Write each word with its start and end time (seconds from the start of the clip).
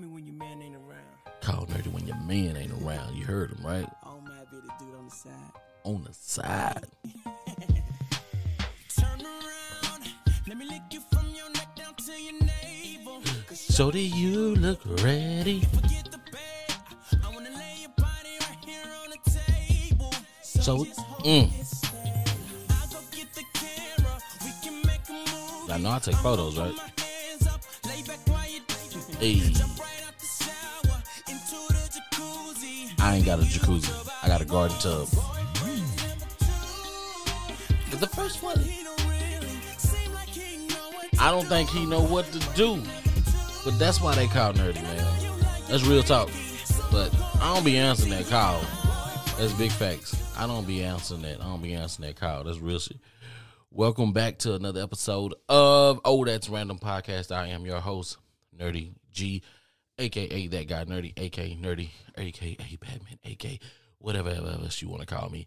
me 0.00 0.08
when 0.08 0.26
your 0.26 0.36
man 0.36 0.62
ain't 0.62 0.76
around. 0.76 1.40
Call 1.42 1.66
nerdy 1.66 1.92
when 1.92 2.06
your 2.06 2.16
man 2.16 2.56
ain't 2.56 2.72
around. 2.82 3.14
You 3.16 3.24
heard 3.24 3.50
him, 3.50 3.64
right? 3.64 3.86
Oh, 4.04 4.20
my 4.24 4.30
be 4.50 4.56
the 4.56 4.72
dude 4.78 4.94
on 4.96 5.06
the 5.06 5.14
side. 5.14 5.32
On 5.84 6.04
the 6.04 6.12
side. 6.12 6.86
Turn 8.96 9.20
around. 9.20 10.08
Let 10.46 10.56
me 10.56 10.66
lick 10.66 10.82
you 10.90 11.00
from 11.12 11.26
your 11.34 11.50
neck 11.50 11.76
down 11.76 11.94
to 11.94 12.12
your 12.12 12.32
navel. 12.32 13.22
So 13.52 13.90
do 13.90 13.98
you 13.98 14.54
look 14.56 14.80
ready? 15.02 15.60
forget 15.60 16.10
the 16.10 16.18
bed. 16.32 16.74
I 17.24 17.34
wanna 17.34 17.50
lay 17.50 17.76
your 17.80 17.90
body 17.96 18.38
right 18.40 18.64
here 18.64 18.84
on 19.04 19.10
the 19.10 19.30
table. 19.30 20.14
So, 20.42 20.84
mm. 21.24 21.50
I'll 22.70 22.88
go 22.88 22.98
get 23.12 23.34
the 23.34 23.44
camera. 23.54 24.18
We 24.44 24.52
can 24.62 24.82
make 24.86 25.08
a 25.08 25.12
move. 25.12 25.70
I 25.70 25.78
know 25.78 25.90
I 25.90 25.98
take 25.98 26.16
photos, 26.16 26.58
right? 26.58 26.74
My 26.74 27.02
hands 27.02 27.46
up. 27.46 27.60
Lay 27.86 28.02
back 28.02 28.18
while 28.28 28.48
you 28.48 28.60
Hey, 29.20 29.52
I 33.10 33.16
ain't 33.16 33.26
got 33.26 33.40
a 33.40 33.42
jacuzzi. 33.42 33.90
I 34.22 34.28
got 34.28 34.40
a 34.40 34.44
garden 34.44 34.78
tub. 34.78 35.08
But 37.90 37.98
the 37.98 38.06
first 38.06 38.40
one, 38.40 38.56
I 41.18 41.32
don't 41.32 41.48
think 41.48 41.70
he 41.70 41.86
know 41.86 42.02
what 42.02 42.26
to 42.26 42.38
do. 42.54 42.80
But 43.64 43.80
that's 43.80 44.00
why 44.00 44.14
they 44.14 44.28
call 44.28 44.52
nerdy, 44.52 44.80
man. 44.84 45.04
That's 45.68 45.84
real 45.84 46.04
talk. 46.04 46.30
But 46.92 47.12
I 47.40 47.52
don't 47.52 47.64
be 47.64 47.78
answering 47.78 48.10
that 48.10 48.28
call. 48.28 48.60
That's 49.38 49.54
big 49.54 49.72
facts. 49.72 50.14
I 50.38 50.46
don't 50.46 50.64
be 50.64 50.84
answering 50.84 51.22
that. 51.22 51.40
I 51.40 51.46
don't 51.46 51.62
be 51.62 51.74
answering 51.74 52.06
that 52.06 52.14
call. 52.14 52.44
That's 52.44 52.60
real 52.60 52.78
shit. 52.78 52.98
Welcome 53.72 54.12
back 54.12 54.38
to 54.38 54.54
another 54.54 54.84
episode 54.84 55.34
of 55.48 56.00
Oh 56.04 56.24
That's 56.24 56.48
Random 56.48 56.78
Podcast. 56.78 57.34
I 57.34 57.48
am 57.48 57.66
your 57.66 57.80
host, 57.80 58.18
Nerdy 58.56 58.92
G, 59.10 59.42
aka 60.00 60.46
that 60.48 60.68
guy 60.68 60.84
Nerdy, 60.84 61.12
aka 61.16 61.56
Nerdy, 61.56 61.90
aka 62.16 62.56
Batman, 62.80 63.18
aka 63.24 63.60
whatever 63.98 64.30
else 64.30 64.82
you 64.82 64.88
want 64.88 65.00
to 65.00 65.06
call 65.06 65.28
me. 65.28 65.46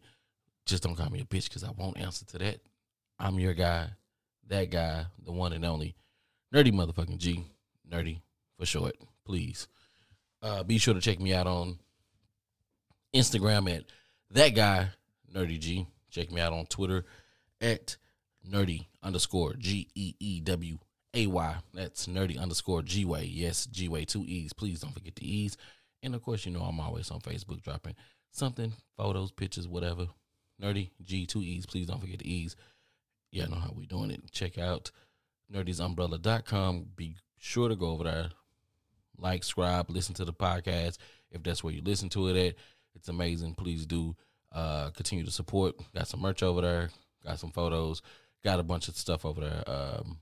Just 0.65 0.83
don't 0.83 0.95
call 0.95 1.09
me 1.09 1.21
a 1.21 1.25
bitch 1.25 1.49
because 1.49 1.63
I 1.63 1.71
won't 1.71 1.97
answer 1.97 2.25
to 2.25 2.37
that. 2.37 2.59
I'm 3.19 3.39
your 3.39 3.53
guy, 3.53 3.89
that 4.47 4.69
guy, 4.69 5.05
the 5.23 5.31
one 5.31 5.53
and 5.53 5.65
only. 5.65 5.95
Nerdy 6.53 6.71
motherfucking 6.71 7.17
G, 7.17 7.43
Nerdy. 7.89 8.21
For 8.57 8.65
short. 8.65 8.95
Please, 9.25 9.67
uh, 10.41 10.63
be 10.63 10.77
sure 10.77 10.93
to 10.93 11.01
check 11.01 11.19
me 11.19 11.33
out 11.33 11.47
on 11.47 11.79
Instagram 13.13 13.73
at 13.73 13.85
that 14.31 14.49
guy 14.49 14.89
Nerdy 15.33 15.59
G. 15.59 15.87
Check 16.11 16.31
me 16.31 16.41
out 16.41 16.53
on 16.53 16.65
Twitter 16.67 17.05
at 17.61 17.97
nerdy 18.47 18.87
underscore 19.01 19.53
G 19.53 19.87
E 19.95 20.13
E 20.19 20.39
W 20.41 20.77
A 21.13 21.27
Y. 21.27 21.55
That's 21.73 22.07
nerdy 22.07 22.39
underscore 22.39 22.81
G 22.81 23.05
Way. 23.05 23.25
Yes, 23.25 23.65
G 23.67 23.87
Way, 23.87 24.05
two 24.05 24.23
E's. 24.25 24.53
Please 24.53 24.81
don't 24.81 24.93
forget 24.93 25.15
the 25.15 25.29
E's. 25.29 25.57
And 26.01 26.15
of 26.15 26.23
course, 26.23 26.45
you 26.45 26.51
know 26.51 26.61
I'm 26.61 26.79
always 26.79 27.11
on 27.11 27.21
Facebook 27.21 27.61
dropping 27.61 27.95
something, 28.31 28.73
photos, 28.97 29.31
pictures, 29.31 29.67
whatever. 29.67 30.07
Nerdy 30.61 30.89
G, 31.01 31.25
two 31.25 31.41
E's. 31.41 31.65
Please 31.65 31.87
don't 31.87 32.01
forget 32.01 32.19
the 32.19 32.31
E's. 32.31 32.55
Yeah, 33.31 33.45
I 33.45 33.47
know 33.47 33.55
how 33.55 33.73
we 33.75 33.85
doing 33.85 34.11
it. 34.11 34.31
Check 34.31 34.57
out 34.57 34.91
nerdysumbrella.com. 35.51 36.87
Be 36.95 37.15
sure 37.37 37.69
to 37.69 37.75
go 37.75 37.89
over 37.89 38.03
there, 38.03 38.29
like, 39.17 39.43
subscribe, 39.43 39.89
listen 39.89 40.15
to 40.15 40.25
the 40.25 40.33
podcast. 40.33 40.97
If 41.31 41.43
that's 41.43 41.63
where 41.63 41.73
you 41.73 41.81
listen 41.83 42.09
to 42.09 42.27
it 42.29 42.47
at, 42.47 42.55
it's 42.95 43.09
amazing. 43.09 43.55
Please 43.55 43.85
do 43.85 44.15
uh, 44.51 44.91
continue 44.91 45.25
to 45.25 45.31
support. 45.31 45.75
Got 45.95 46.07
some 46.07 46.21
merch 46.21 46.43
over 46.43 46.61
there. 46.61 46.89
Got 47.25 47.39
some 47.39 47.51
photos. 47.51 48.01
Got 48.43 48.59
a 48.59 48.63
bunch 48.63 48.87
of 48.87 48.95
stuff 48.95 49.25
over 49.25 49.41
there. 49.41 49.63
Um, 49.65 50.19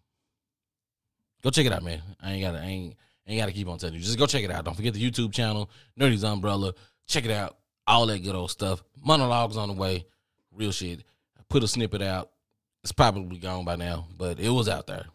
go 1.42 1.50
check 1.50 1.66
it 1.66 1.74
out, 1.74 1.84
man. 1.84 2.02
I 2.22 2.34
ain't 2.34 2.42
got 2.44 2.52
to 2.52 2.62
ain't 2.62 2.96
ain't 3.28 3.40
got 3.40 3.48
to 3.48 3.52
keep 3.52 3.68
on 3.68 3.78
telling 3.78 3.96
you. 3.96 4.02
Just 4.02 4.18
go 4.18 4.26
check 4.26 4.44
it 4.44 4.52
out. 4.52 4.66
Don't 4.66 4.76
forget 4.76 4.94
the 4.94 5.12
YouTube 5.12 5.34
channel, 5.34 5.70
Nerdy's 6.00 6.24
Umbrella. 6.24 6.74
Check 7.08 7.26
it 7.26 7.32
out. 7.32 7.58
All 7.88 8.06
that 8.08 8.20
good 8.20 8.36
old 8.36 8.52
stuff. 8.52 8.84
Monologues 9.04 9.58
on 9.58 9.70
the 9.70 9.74
way. 9.74 10.06
Real 10.52 10.72
shit. 10.72 11.04
I 11.38 11.42
put 11.50 11.64
a 11.64 11.68
snippet 11.68 12.02
out. 12.02 12.30
It's 12.84 12.92
probably 12.92 13.38
gone 13.38 13.66
by 13.66 13.76
now, 13.76 14.08
but 14.18 14.40
it 14.40 14.50
was 14.50 14.68
out 14.68 14.88
there. 14.88 15.06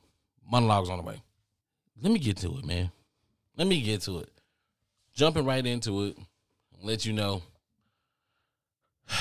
Monologues 0.50 0.88
on 0.88 0.98
the 0.98 1.04
way. 1.04 1.22
Let 2.00 2.12
me 2.12 2.19
get 2.19 2.36
to 2.38 2.59
it, 2.59 2.65
man. 2.65 2.91
Let 3.56 3.66
me 3.66 3.81
get 3.81 4.03
to 4.03 4.20
it. 4.20 4.31
Jumping 5.15 5.44
right 5.44 5.65
into 5.65 6.04
it. 6.04 6.19
Let 6.82 7.06
you 7.06 7.12
know. 7.12 7.42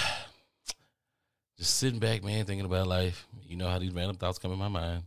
Just 1.57 1.77
sitting 1.77 1.99
back, 1.99 2.23
man, 2.23 2.45
thinking 2.45 2.65
about 2.65 2.87
life. 2.87 3.25
You 3.47 3.55
know 3.55 3.69
how 3.69 3.79
these 3.79 3.93
random 3.93 4.17
thoughts 4.17 4.37
come 4.37 4.51
in 4.51 4.59
my 4.59 4.67
mind. 4.67 5.03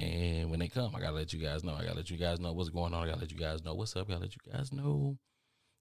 And 0.00 0.50
when 0.50 0.60
they 0.60 0.68
come, 0.68 0.94
I 0.96 1.00
gotta 1.00 1.14
let 1.14 1.32
you 1.32 1.38
guys 1.38 1.62
know. 1.62 1.74
I 1.74 1.84
gotta 1.84 1.96
let 1.96 2.10
you 2.10 2.16
guys 2.16 2.40
know 2.40 2.52
what's 2.52 2.70
going 2.70 2.94
on. 2.94 3.02
I 3.02 3.06
gotta 3.06 3.20
let 3.20 3.30
you 3.30 3.38
guys 3.38 3.62
know 3.62 3.74
what's 3.74 3.94
up. 3.96 4.06
I 4.08 4.12
gotta 4.12 4.22
let 4.22 4.34
you 4.34 4.52
guys 4.52 4.72
know. 4.72 5.18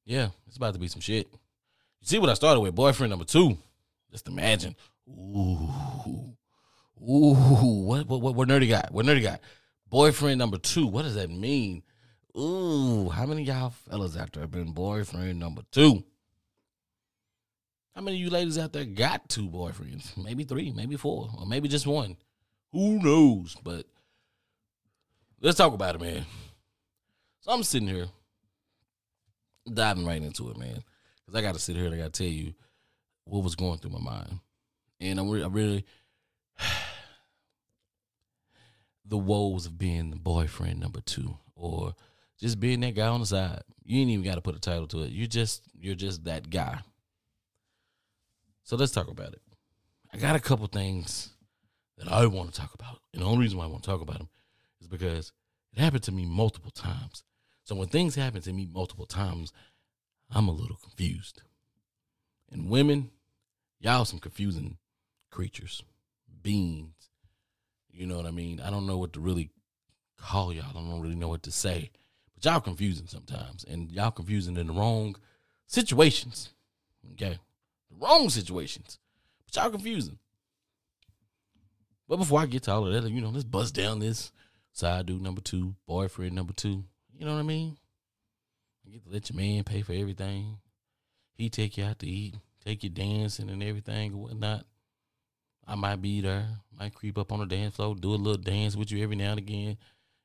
Yeah, 0.06 0.30
it's 0.46 0.58
about 0.58 0.74
to 0.74 0.80
be 0.80 0.90
some 0.90 1.02
shit. 1.02 1.28
You 1.32 2.08
see 2.08 2.20
what 2.20 2.30
I 2.30 2.34
started 2.34 2.60
with? 2.60 2.76
Boyfriend 2.76 3.12
number 3.12 3.26
two. 3.26 3.58
Just 4.12 4.28
imagine. 4.28 4.76
Ooh. 5.08 5.70
Ooh. 7.02 7.86
What 7.86 8.08
what 8.08 8.22
what, 8.22 8.36
what 8.36 8.48
nerdy 8.50 8.68
got? 8.68 8.92
What 8.92 9.06
nerdy 9.06 9.24
got? 9.24 9.40
Boyfriend 9.88 10.38
number 10.38 10.58
two. 10.58 10.88
What 10.88 11.04
does 11.04 11.16
that 11.16 11.30
mean? 11.30 11.84
Ooh, 12.38 13.10
how 13.10 13.26
many 13.26 13.44
y'all 13.44 13.70
fellas 13.70 14.18
out 14.18 14.34
there 14.34 14.44
have 14.44 14.52
been 14.52 14.74
boyfriend 14.74 15.40
number 15.40 15.62
two? 15.72 16.04
How 17.96 18.02
many 18.02 18.18
of 18.18 18.22
you 18.22 18.30
ladies 18.30 18.58
out 18.58 18.74
there 18.74 18.86
got 18.86 19.30
two 19.30 19.50
boyfriends? 19.50 20.16
Maybe 20.18 20.44
three, 20.44 20.72
maybe 20.72 20.96
four, 20.96 21.30
or 21.38 21.46
maybe 21.46 21.68
just 21.68 21.88
one. 21.88 22.18
Who 22.72 23.02
knows? 23.02 23.56
But 23.64 23.88
let's 25.42 25.58
talk 25.58 25.74
about 25.74 25.96
it, 25.96 26.02
man. 26.02 26.26
So 27.42 27.52
I'm 27.52 27.64
sitting 27.64 27.88
here 27.88 28.08
diving 29.72 30.06
right 30.06 30.22
into 30.22 30.50
it, 30.50 30.58
man, 30.58 30.84
because 31.26 31.36
I 31.36 31.42
got 31.42 31.54
to 31.54 31.60
sit 31.60 31.76
here 31.76 31.86
and 31.86 31.94
I 31.94 31.98
got 31.98 32.14
to 32.14 32.24
tell 32.24 32.32
you 32.32 32.54
what 33.26 33.44
was 33.44 33.56
going 33.56 33.78
through 33.78 33.92
my 33.92 34.00
mind, 34.00 34.40
and 35.00 35.20
I'm, 35.20 35.30
re- 35.30 35.44
I'm 35.44 35.54
really 35.54 35.86
the 39.06 39.18
woes 39.18 39.66
of 39.66 39.78
being 39.78 40.10
the 40.10 40.18
boyfriend 40.18 40.80
number 40.80 41.02
two, 41.02 41.38
or 41.56 41.94
just 42.40 42.60
being 42.60 42.80
that 42.82 42.96
guy 42.96 43.08
on 43.08 43.20
the 43.22 43.26
side. 43.26 43.62
You 43.84 44.02
ain't 44.02 44.12
even 44.12 44.26
got 44.26 44.36
to 44.36 44.42
put 44.42 44.56
a 44.56 44.60
title 44.60 44.88
to 44.88 45.04
it. 45.04 45.10
You 45.12 45.26
just 45.28 45.64
you're 45.80 45.96
just 45.96 46.26
that 46.26 46.50
guy. 46.50 46.80
So 48.64 48.76
let's 48.76 48.92
talk 48.92 49.10
about 49.10 49.34
it. 49.34 49.42
I 50.14 50.18
got 50.18 50.36
a 50.36 50.40
couple 50.40 50.68
things 50.68 51.30
that 51.98 52.08
I 52.12 52.26
want 52.28 52.54
to 52.54 52.60
talk 52.60 52.74
about. 52.76 53.00
And 53.14 53.24
the 53.24 53.26
only 53.26 53.40
reason 53.40 53.58
why 53.58 53.64
I 53.66 53.68
want 53.68 53.84
to 53.84 53.90
talk 53.90 54.02
about 54.02 54.20
them 54.20 54.30
is 54.82 54.88
because 54.88 55.32
it 55.74 55.80
happened 55.80 56.04
to 56.04 56.12
me 56.12 56.26
multiple 56.26 56.72
times. 56.72 57.24
So 57.64 57.76
when 57.76 57.88
things 57.88 58.16
happen 58.16 58.42
to 58.42 58.54
me 58.54 58.68
multiple 58.72 59.06
times, 59.06 59.54
I'm 60.32 60.48
a 60.48 60.52
little 60.52 60.78
confused. 60.78 61.42
And 62.52 62.70
women, 62.70 63.12
y'all 63.80 64.06
some 64.06 64.20
confusing 64.20 64.78
creatures, 65.30 65.84
beings. 66.42 67.10
You 67.92 68.08
know 68.08 68.18
what 68.18 68.26
I 68.26 68.32
mean? 68.32 68.60
I 68.60 68.70
don't 68.70 68.88
know 68.88 68.98
what 68.98 69.14
to 69.14 69.20
really 69.20 69.52
call 70.18 70.54
y'all. 70.54 70.66
I 70.70 70.74
don't 70.74 71.02
really 71.02 71.16
know 71.16 71.28
what 71.28 71.44
to 71.44 71.52
say. 71.52 71.92
But 72.34 72.46
y'all 72.46 72.60
confusing 72.60 73.08
sometimes. 73.08 73.64
And 73.66 73.92
y'all 73.92 74.12
confusing 74.12 74.58
in 74.58 74.68
the 74.68 74.74
wrong 74.74 75.16
situations. 75.68 76.50
Okay. 77.14 77.38
The 77.92 77.98
wrong 78.06 78.30
situations. 78.30 78.98
But 79.46 79.62
y'all 79.62 79.72
confusing. 79.72 80.18
But 82.08 82.18
before 82.18 82.40
I 82.40 82.48
get 82.48 82.64
to 82.64 82.72
all 82.72 82.88
of 82.88 83.04
that, 83.04 83.10
you 83.12 83.22
know, 83.22 83.30
let's 83.30 83.44
bust 83.44 83.76
down 83.76 84.00
this 84.00 84.32
side 84.80 85.06
dude 85.06 85.22
number 85.22 85.42
two, 85.42 85.76
boyfriend 85.86 86.34
number 86.34 86.54
two. 86.54 86.86
You 87.18 87.26
know 87.26 87.34
what 87.34 87.42
I 87.42 87.44
mean? 87.44 87.78
You 88.86 88.94
get 88.94 89.04
to 89.04 89.12
let 89.12 89.30
your 89.30 89.38
man 89.38 89.64
pay 89.66 89.82
for 89.82 89.92
everything. 89.92 90.58
He 91.34 91.50
take 91.50 91.78
you 91.78 91.84
out 91.84 92.00
to 92.00 92.08
eat, 92.08 92.36
take 92.64 92.84
you 92.84 92.90
dancing 92.90 93.50
and 93.50 93.62
everything 93.62 94.14
and 94.14 94.22
whatnot. 94.22 94.66
I 95.68 95.76
might 95.76 96.02
be 96.02 96.22
there, 96.22 96.48
might 96.78 96.96
creep 96.96 97.18
up 97.18 97.32
on 97.32 97.40
the 97.40 97.46
dance 97.46 97.76
floor, 97.76 97.94
do 97.94 98.14
a 98.14 98.16
little 98.16 98.42
dance 98.42 98.76
with 98.76 98.92
you 98.92 99.04
every 99.04 99.18
now 99.18 99.32
and 99.32 99.40
again. 99.40 99.78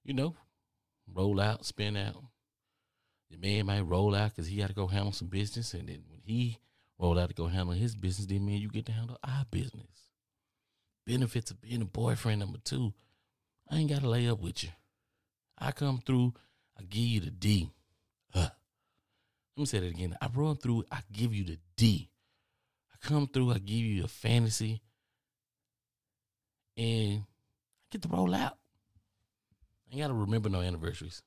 You 0.04 0.14
know, 0.14 0.36
roll 1.12 1.40
out, 1.40 1.66
spin 1.66 1.96
out. 1.96 2.22
Your 3.28 3.40
man 3.40 3.66
might 3.66 3.80
roll 3.80 4.14
out 4.14 4.30
because 4.30 4.46
he 4.46 4.58
got 4.58 4.68
to 4.68 4.72
go 4.74 4.86
handle 4.86 5.12
some 5.12 5.28
business, 5.28 5.74
and 5.74 5.88
then 5.88 6.04
when 6.08 6.20
he 6.24 6.60
roll 6.98 7.18
out 7.18 7.28
to 7.28 7.34
go 7.34 7.48
handle 7.48 7.74
his 7.74 7.96
business, 7.96 8.26
then 8.26 8.46
man, 8.46 8.58
you 8.58 8.68
get 8.68 8.86
to 8.86 8.92
handle 8.92 9.18
our 9.24 9.44
business. 9.50 10.10
Benefits 11.06 11.50
of 11.50 11.60
being 11.60 11.82
a 11.82 11.86
boyfriend 11.86 12.38
number 12.40 12.58
two. 12.64 12.94
I 13.70 13.76
ain't 13.76 13.90
got 13.90 14.00
to 14.02 14.08
lay 14.08 14.28
up 14.28 14.40
with 14.40 14.62
you. 14.64 14.70
I 15.58 15.72
come 15.72 16.02
through, 16.04 16.34
I 16.78 16.82
give 16.82 17.04
you 17.04 17.20
the 17.20 17.30
D. 17.30 17.70
Huh. 18.32 18.50
Let 19.56 19.60
me 19.60 19.66
say 19.66 19.80
that 19.80 19.90
again. 19.90 20.16
I 20.20 20.28
run 20.34 20.56
through, 20.56 20.84
I 20.90 21.00
give 21.12 21.34
you 21.34 21.44
the 21.44 21.58
D. 21.76 22.10
I 22.92 23.06
come 23.06 23.26
through, 23.26 23.52
I 23.52 23.58
give 23.58 23.78
you 23.78 24.04
a 24.04 24.08
fantasy, 24.08 24.82
and 26.76 27.20
I 27.22 27.86
get 27.90 28.02
to 28.02 28.08
roll 28.08 28.34
out. 28.34 28.58
I 29.86 29.92
ain't 29.92 30.02
gotta 30.02 30.14
remember 30.14 30.48
no 30.48 30.60
anniversaries. 30.60 31.22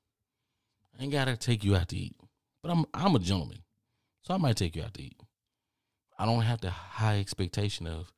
I 0.99 1.03
ain't 1.03 1.11
gotta 1.11 1.37
take 1.37 1.63
you 1.63 1.75
out 1.75 1.87
to 1.89 1.97
eat. 1.97 2.15
But 2.61 2.71
I'm 2.71 2.85
I'm 2.93 3.15
a 3.15 3.19
gentleman. 3.19 3.59
So 4.23 4.33
I 4.33 4.37
might 4.37 4.57
take 4.57 4.75
you 4.75 4.83
out 4.83 4.93
to 4.95 5.01
eat. 5.01 5.17
I 6.19 6.25
don't 6.25 6.41
have 6.41 6.59
the 6.59 6.69
high 6.69 7.19
expectation 7.19 7.87
of 7.87 8.11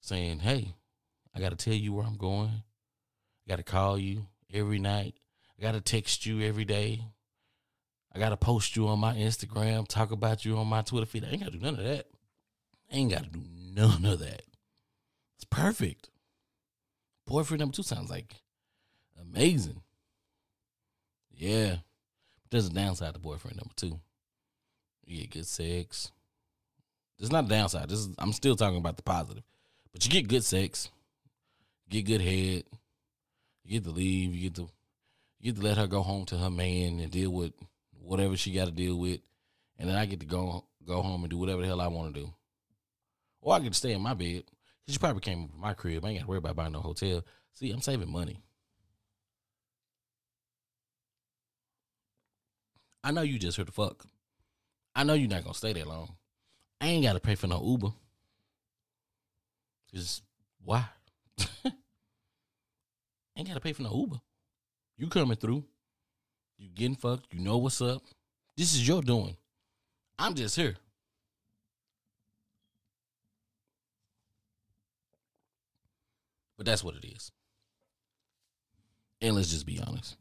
saying, 0.00 0.40
Hey, 0.40 0.74
I 1.34 1.40
gotta 1.40 1.56
tell 1.56 1.74
you 1.74 1.92
where 1.92 2.06
I'm 2.06 2.16
going. 2.16 2.62
I 3.48 3.52
gotta 3.52 3.62
call 3.62 3.96
you 3.96 4.26
every 4.52 4.78
night. 4.78 5.14
I 5.58 5.62
gotta 5.62 5.80
text 5.80 6.26
you 6.26 6.42
every 6.42 6.66
day. 6.66 7.00
I 8.14 8.18
gotta 8.18 8.36
post 8.36 8.76
you 8.76 8.88
on 8.88 8.98
my 8.98 9.14
Instagram, 9.14 9.88
talk 9.88 10.10
about 10.10 10.44
you 10.44 10.58
on 10.58 10.66
my 10.66 10.82
Twitter 10.82 11.06
feed. 11.06 11.24
I 11.24 11.28
ain't 11.28 11.40
gotta 11.40 11.52
do 11.52 11.60
none 11.60 11.78
of 11.78 11.84
that. 11.84 12.08
I 12.92 12.96
ain't 12.96 13.10
gotta 13.10 13.30
do 13.30 13.40
none 13.74 14.04
of 14.04 14.18
that. 14.18 14.42
It's 15.36 15.44
perfect. 15.48 16.10
Boyfriend 17.26 17.60
number 17.60 17.74
two 17.74 17.82
sounds 17.82 18.10
like 18.10 18.34
amazing. 19.18 19.80
Yeah. 21.34 21.76
But 22.42 22.50
there's 22.50 22.66
a 22.66 22.70
downside 22.70 23.14
to 23.14 23.20
boyfriend 23.20 23.56
number 23.56 23.74
two. 23.76 23.98
You 25.06 25.20
get 25.20 25.30
good 25.30 25.46
sex. 25.46 26.12
There's 27.18 27.32
not 27.32 27.46
a 27.46 27.48
downside. 27.48 27.88
This 27.88 28.00
is 28.00 28.10
I'm 28.18 28.34
still 28.34 28.56
talking 28.56 28.78
about 28.78 28.98
the 28.98 29.02
positive. 29.02 29.42
But 29.90 30.04
you 30.04 30.10
get 30.10 30.28
good 30.28 30.44
sex, 30.44 30.90
get 31.88 32.02
good 32.02 32.20
head, 32.20 32.64
you 33.68 33.78
get 33.78 33.84
to 33.84 33.90
leave, 33.90 34.34
you 34.34 34.48
get 34.48 34.54
to 34.54 34.68
you 35.40 35.52
get 35.52 35.60
to 35.60 35.66
let 35.66 35.76
her 35.76 35.86
go 35.86 36.02
home 36.02 36.24
to 36.26 36.38
her 36.38 36.50
man 36.50 37.00
and 37.00 37.10
deal 37.10 37.30
with 37.30 37.52
whatever 38.00 38.34
she 38.36 38.52
got 38.52 38.64
to 38.64 38.72
deal 38.72 38.96
with, 38.96 39.20
and 39.78 39.88
then 39.88 39.96
I 39.96 40.06
get 40.06 40.20
to 40.20 40.26
go 40.26 40.64
go 40.86 41.02
home 41.02 41.22
and 41.22 41.30
do 41.30 41.36
whatever 41.36 41.60
the 41.60 41.68
hell 41.68 41.80
I 41.80 41.88
want 41.88 42.14
to 42.14 42.20
do, 42.20 42.32
or 43.42 43.54
I 43.54 43.58
get 43.58 43.72
to 43.72 43.78
stay 43.78 43.92
in 43.92 44.00
my 44.00 44.14
bed. 44.14 44.44
Cause 44.86 44.94
she 44.94 44.98
probably 44.98 45.20
came 45.20 45.48
to 45.48 45.54
my 45.54 45.74
crib. 45.74 46.02
I 46.02 46.08
ain't 46.08 46.18
got 46.20 46.22
to 46.24 46.28
worry 46.28 46.38
about 46.38 46.56
buying 46.56 46.72
no 46.72 46.80
hotel. 46.80 47.22
See, 47.52 47.70
I'm 47.70 47.82
saving 47.82 48.10
money. 48.10 48.40
I 53.04 53.10
know 53.10 53.20
you 53.20 53.38
just 53.38 53.58
heard 53.58 53.68
the 53.68 53.72
fuck. 53.72 54.06
I 54.94 55.04
know 55.04 55.12
you're 55.12 55.28
not 55.28 55.44
gonna 55.44 55.54
stay 55.54 55.74
that 55.74 55.86
long. 55.86 56.16
I 56.80 56.86
ain't 56.86 57.04
gotta 57.04 57.20
pay 57.20 57.34
for 57.34 57.46
no 57.48 57.62
Uber. 57.62 57.92
Cause 59.92 60.22
why? 60.64 60.86
ain't 63.38 63.48
gotta 63.48 63.60
pay 63.60 63.72
for 63.72 63.82
no 63.82 63.94
Uber. 63.94 64.20
You 64.96 65.08
coming 65.08 65.36
through. 65.36 65.64
You 66.58 66.68
getting 66.74 66.96
fucked. 66.96 67.32
You 67.32 67.40
know 67.40 67.58
what's 67.58 67.80
up. 67.80 68.02
This 68.56 68.74
is 68.74 68.86
your 68.86 69.00
doing. 69.00 69.36
I'm 70.18 70.34
just 70.34 70.56
here. 70.56 70.76
But 76.56 76.66
that's 76.66 76.82
what 76.82 76.96
it 76.96 77.04
is. 77.04 77.30
And 79.20 79.36
let's 79.36 79.50
just 79.50 79.66
be 79.66 79.80
honest. 79.80 80.16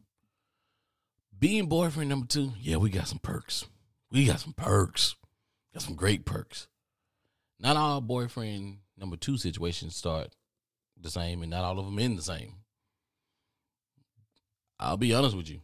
Being 1.37 1.67
boyfriend 1.67 2.09
number 2.09 2.27
two, 2.27 2.53
yeah, 2.59 2.77
we 2.77 2.91
got 2.91 3.07
some 3.07 3.19
perks. 3.19 3.65
We 4.11 4.25
got 4.25 4.39
some 4.39 4.53
perks. 4.53 5.15
Got 5.73 5.83
some 5.83 5.95
great 5.95 6.25
perks. 6.25 6.67
Not 7.59 7.75
all 7.77 8.01
boyfriend 8.01 8.77
number 8.97 9.17
two 9.17 9.37
situations 9.37 9.95
start 9.95 10.35
the 10.99 11.09
same, 11.09 11.41
and 11.41 11.49
not 11.49 11.63
all 11.63 11.79
of 11.79 11.85
them 11.85 11.99
end 11.99 12.17
the 12.17 12.23
same. 12.23 12.53
I'll 14.79 14.97
be 14.97 15.13
honest 15.13 15.35
with 15.35 15.49
you. 15.49 15.61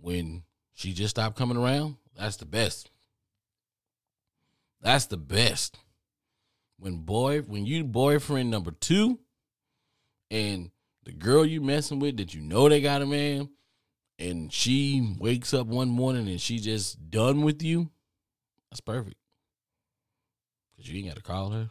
When 0.00 0.42
she 0.74 0.92
just 0.92 1.10
stopped 1.10 1.36
coming 1.36 1.56
around, 1.56 1.96
that's 2.16 2.36
the 2.36 2.46
best. 2.46 2.90
That's 4.80 5.06
the 5.06 5.16
best. 5.16 5.78
When 6.78 6.98
boy, 6.98 7.42
when 7.42 7.66
you 7.66 7.84
boyfriend 7.84 8.50
number 8.50 8.72
two, 8.72 9.20
and 10.30 10.70
the 11.04 11.12
girl 11.12 11.44
you 11.44 11.60
messing 11.60 12.00
with 12.00 12.16
that 12.16 12.34
you 12.34 12.40
know 12.40 12.68
they 12.68 12.80
got 12.80 13.02
a 13.02 13.06
man, 13.06 13.50
and 14.18 14.52
she 14.52 15.14
wakes 15.18 15.54
up 15.54 15.66
one 15.66 15.88
morning 15.88 16.28
and 16.28 16.40
she 16.40 16.58
just 16.58 17.10
done 17.10 17.42
with 17.42 17.62
you, 17.62 17.90
that's 18.70 18.80
perfect. 18.80 19.16
Cause 20.76 20.88
you 20.88 20.98
ain't 20.98 21.08
got 21.08 21.16
to 21.16 21.22
call 21.22 21.50
her. 21.50 21.70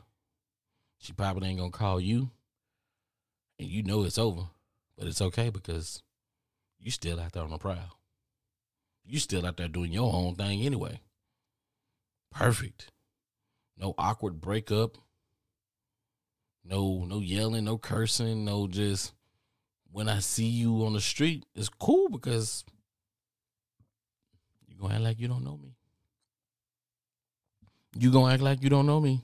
She 1.00 1.13
probably 1.13 1.50
ain't 1.50 1.59
gonna 1.59 1.71
call 1.71 2.00
you, 2.00 2.29
and 3.59 3.67
you 3.67 3.83
know 3.83 4.03
it's 4.03 4.17
over. 4.19 4.44
But 4.97 5.07
it's 5.07 5.21
okay 5.21 5.50
because 5.50 6.03
you 6.81 6.91
still 6.91 7.19
out 7.19 7.33
there 7.33 7.43
on 7.43 7.51
the 7.51 7.57
prowl. 7.57 7.99
You 9.05 9.19
still 9.19 9.45
out 9.45 9.57
there 9.57 9.67
doing 9.67 9.91
your 9.91 10.13
own 10.13 10.35
thing 10.35 10.61
anyway. 10.61 11.01
Perfect. 12.31 12.91
No 13.77 13.93
awkward 13.97 14.41
breakup. 14.41 14.97
No, 16.63 17.05
no 17.05 17.19
yelling, 17.19 17.65
no 17.65 17.77
cursing, 17.77 18.45
no 18.45 18.67
just 18.67 19.13
when 19.91 20.07
I 20.07 20.19
see 20.19 20.45
you 20.45 20.85
on 20.85 20.93
the 20.93 21.01
street, 21.01 21.45
it's 21.55 21.69
cool 21.69 22.09
because 22.09 22.63
you're 24.67 24.79
gonna 24.79 24.95
act 24.95 25.03
like 25.03 25.19
you 25.19 25.27
don't 25.27 25.43
know 25.43 25.57
me. 25.57 25.75
You 27.97 28.11
gonna 28.11 28.33
act 28.33 28.43
like 28.43 28.63
you 28.63 28.69
don't 28.69 28.85
know 28.85 28.99
me. 28.99 29.21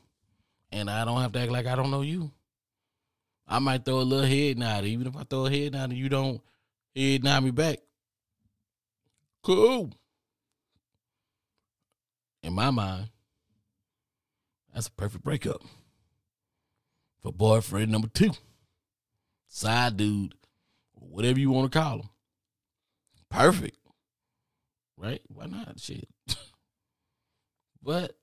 And 0.72 0.90
I 0.90 1.06
don't 1.06 1.22
have 1.22 1.32
to 1.34 1.40
act 1.40 1.52
like 1.52 1.68
I 1.68 1.76
don't 1.76 1.92
know 1.92 2.02
you. 2.02 2.32
I 3.48 3.60
might 3.60 3.86
throw 3.86 4.00
a 4.00 4.02
little 4.02 4.26
head 4.26 4.58
nod. 4.58 4.84
Even 4.84 5.08
if 5.08 5.16
I 5.16 5.24
throw 5.24 5.46
a 5.46 5.50
head 5.50 5.72
nod 5.72 5.92
and 5.92 5.98
you 5.98 6.10
don't 6.10 6.42
head 6.98 7.24
nod 7.24 7.44
me 7.44 7.52
back. 7.52 7.80
Cool. 9.44 9.94
In 12.44 12.54
my 12.54 12.72
mind, 12.72 13.10
that's 14.74 14.88
a 14.88 14.92
perfect 14.92 15.24
breakup. 15.24 15.62
For 17.22 17.32
boyfriend 17.32 17.92
number 17.92 18.08
two. 18.08 18.32
Side 19.48 19.98
dude 19.98 20.34
whatever 21.18 21.40
you 21.40 21.52
want 21.52 21.72
to 21.72 21.80
call 21.80 22.00
him. 22.00 22.10
Perfect. 23.30 23.78
Right? 24.98 25.22
Why 25.28 25.46
not? 25.46 25.80
Shit. 25.80 26.08
but 27.84 28.14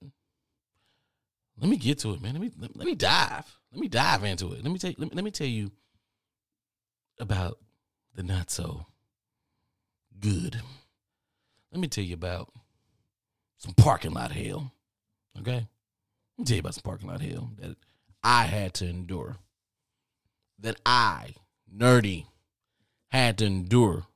let 1.59 1.69
me 1.69 1.77
get 1.77 1.99
to 2.01 2.13
it, 2.13 2.23
man. 2.23 2.33
Let 2.33 2.41
me 2.41 2.51
let, 2.59 2.87
me 2.87 2.95
dive. 2.95 3.53
Let 3.73 3.81
me 3.81 3.89
dive 3.89 4.25
into 4.25 4.53
it. 4.53 4.63
Let 4.63 4.73
me 4.73 4.79
tell 4.79 4.93
let 4.97 5.11
me, 5.11 5.11
let 5.13 5.25
me 5.25 5.31
tell 5.31 5.47
you 5.47 5.71
about 7.19 7.59
the 8.15 8.23
not 8.23 8.51
so 8.51 8.87
good. 10.19 10.61
Let 11.73 11.81
me 11.81 11.89
tell 11.89 12.05
you 12.05 12.15
about 12.15 12.53
some 13.59 13.75
parking 13.75 14.13
lot 14.13 14.33
hell. 14.33 14.73
Okay? 15.41 15.67
Let 16.37 16.39
me 16.39 16.45
tell 16.45 16.55
you 16.57 16.61
about 16.61 16.75
some 16.75 16.83
parking 16.83 17.09
lot 17.09 17.21
hell 17.21 17.51
that 17.59 17.77
I 18.23 18.45
had 18.45 18.75
to 18.75 18.89
endure. 18.89 19.37
That 20.61 20.81
I, 20.87 21.35
nerdy, 21.77 22.27
had 23.09 23.39
to 23.39 23.47
endure. 23.47 24.07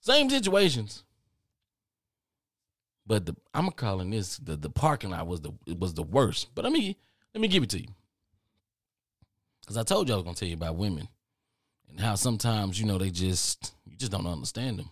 Same 0.00 0.30
situations. 0.30 1.04
But 3.06 3.26
the, 3.26 3.36
I'm 3.54 3.70
calling 3.70 4.10
this 4.10 4.36
the, 4.38 4.56
the 4.56 4.70
parking 4.70 5.10
lot 5.10 5.26
was 5.26 5.40
the 5.40 5.52
was 5.78 5.94
the 5.94 6.02
worst. 6.02 6.48
But 6.54 6.64
let 6.64 6.72
me 6.72 6.96
let 7.34 7.40
me 7.40 7.46
give 7.46 7.62
it 7.62 7.70
to 7.70 7.80
you. 7.80 7.88
Cause 9.66 9.76
I 9.76 9.84
told 9.84 10.08
you 10.08 10.14
I 10.14 10.16
was 10.16 10.24
gonna 10.24 10.34
tell 10.34 10.48
you 10.48 10.54
about 10.54 10.76
women 10.76 11.08
and 11.88 12.00
how 12.00 12.14
sometimes, 12.14 12.80
you 12.80 12.86
know, 12.86 12.98
they 12.98 13.10
just 13.10 13.74
you 13.86 13.96
just 13.96 14.12
don't 14.12 14.26
understand 14.26 14.78
them. 14.78 14.90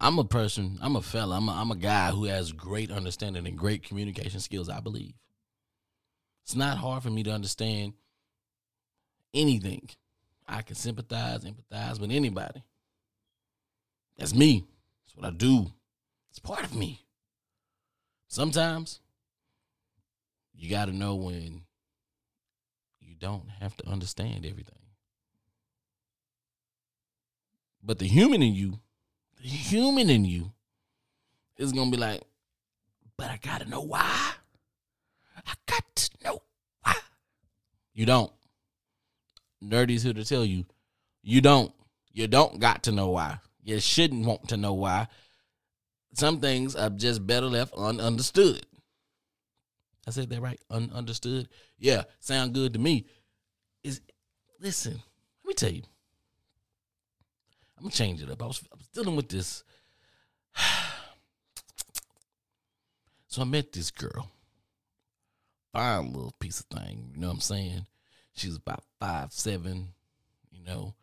I'm 0.00 0.18
a 0.18 0.24
person, 0.24 0.78
I'm 0.82 0.96
a 0.96 1.02
fella, 1.02 1.36
I'm 1.36 1.48
a, 1.48 1.52
I'm 1.52 1.70
a 1.70 1.76
guy 1.76 2.10
who 2.10 2.24
has 2.24 2.50
great 2.50 2.90
understanding 2.90 3.46
and 3.46 3.56
great 3.56 3.84
communication 3.84 4.40
skills, 4.40 4.68
I 4.68 4.80
believe. 4.80 5.14
It's 6.44 6.56
not 6.56 6.78
hard 6.78 7.04
for 7.04 7.10
me 7.10 7.22
to 7.22 7.30
understand 7.30 7.92
anything. 9.32 9.88
I 10.46 10.62
can 10.62 10.74
sympathize, 10.74 11.44
empathize 11.44 12.00
with 12.00 12.10
anybody. 12.10 12.62
That's 14.18 14.34
me. 14.34 14.66
That's 15.04 15.16
what 15.16 15.26
I 15.26 15.30
do. 15.30 15.72
It's 16.30 16.40
part 16.40 16.64
of 16.64 16.74
me. 16.74 17.06
Sometimes 18.26 19.00
you 20.54 20.68
got 20.68 20.86
to 20.86 20.92
know 20.92 21.14
when 21.14 21.62
you 23.00 23.14
don't 23.18 23.48
have 23.60 23.76
to 23.76 23.88
understand 23.88 24.44
everything. 24.46 24.81
But 27.82 27.98
the 27.98 28.06
human 28.06 28.42
in 28.42 28.54
you, 28.54 28.80
the 29.40 29.48
human 29.48 30.08
in 30.08 30.24
you 30.24 30.52
is 31.58 31.72
to 31.72 31.90
be 31.90 31.96
like, 31.96 32.22
but 33.16 33.30
I 33.30 33.38
got 33.38 33.60
to 33.60 33.68
know 33.68 33.80
why. 33.80 34.32
I 35.46 35.54
got 35.66 35.84
to 35.94 36.10
know 36.24 36.42
why. 36.82 36.94
You 37.92 38.06
don't 38.06 38.32
nerdy's 39.62 40.02
here 40.02 40.12
to 40.12 40.24
tell 40.24 40.44
you, 40.44 40.66
you 41.22 41.40
don't. 41.40 41.72
You 42.12 42.26
don't 42.26 42.60
got 42.60 42.82
to 42.84 42.92
know 42.92 43.08
why. 43.08 43.38
You 43.62 43.80
shouldn't 43.80 44.26
want 44.26 44.48
to 44.48 44.56
know 44.56 44.74
why. 44.74 45.08
Some 46.14 46.40
things 46.40 46.76
are 46.76 46.90
just 46.90 47.26
better 47.26 47.46
left 47.46 47.74
ununderstood. 47.74 48.64
I 50.06 50.10
said 50.10 50.28
that 50.28 50.42
right? 50.42 50.60
Ununderstood? 50.70 51.48
Yeah, 51.78 52.02
sound 52.20 52.52
good 52.52 52.74
to 52.74 52.78
me. 52.78 53.06
Is 53.82 54.02
listen, 54.60 55.00
let 55.44 55.48
me 55.48 55.54
tell 55.54 55.72
you. 55.72 55.82
I'm 57.82 57.88
gonna 57.88 57.96
change 57.96 58.22
it 58.22 58.30
up. 58.30 58.40
I 58.40 58.46
was, 58.46 58.62
I 58.72 58.76
was 58.76 58.86
dealing 58.86 59.16
with 59.16 59.28
this. 59.28 59.64
so 63.26 63.42
I 63.42 63.44
met 63.44 63.72
this 63.72 63.90
girl. 63.90 64.30
Fine 65.72 66.12
little 66.12 66.32
piece 66.38 66.60
of 66.60 66.66
thing, 66.66 67.10
you 67.12 67.20
know 67.20 67.26
what 67.26 67.34
I'm 67.34 67.40
saying? 67.40 67.86
She 68.34 68.46
was 68.46 68.58
about 68.58 68.84
five 69.00 69.32
seven, 69.32 69.88
you 70.52 70.62
know, 70.62 70.94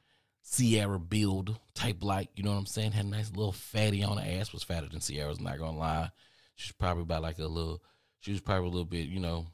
Ciara 0.49 0.99
build 0.99 1.59
type 1.73 2.01
like, 2.01 2.29
you 2.35 2.43
know 2.43 2.51
what 2.51 2.59
I'm 2.59 2.65
saying? 2.65 2.93
Had 2.93 3.07
a 3.07 3.09
nice 3.09 3.29
little 3.31 3.51
fatty 3.51 4.01
on 4.01 4.15
her 4.17 4.39
ass, 4.39 4.53
was 4.53 4.63
fatter 4.63 4.87
than 4.87 5.01
Ciara's, 5.01 5.41
not 5.41 5.59
gonna 5.59 5.77
lie. 5.77 6.11
She's 6.55 6.71
probably 6.71 7.03
about 7.03 7.23
like 7.23 7.39
a 7.39 7.45
little 7.45 7.83
she 8.21 8.31
was 8.31 8.39
probably 8.39 8.67
a 8.67 8.71
little 8.71 8.85
bit, 8.85 9.07
you 9.07 9.19
know, 9.19 9.47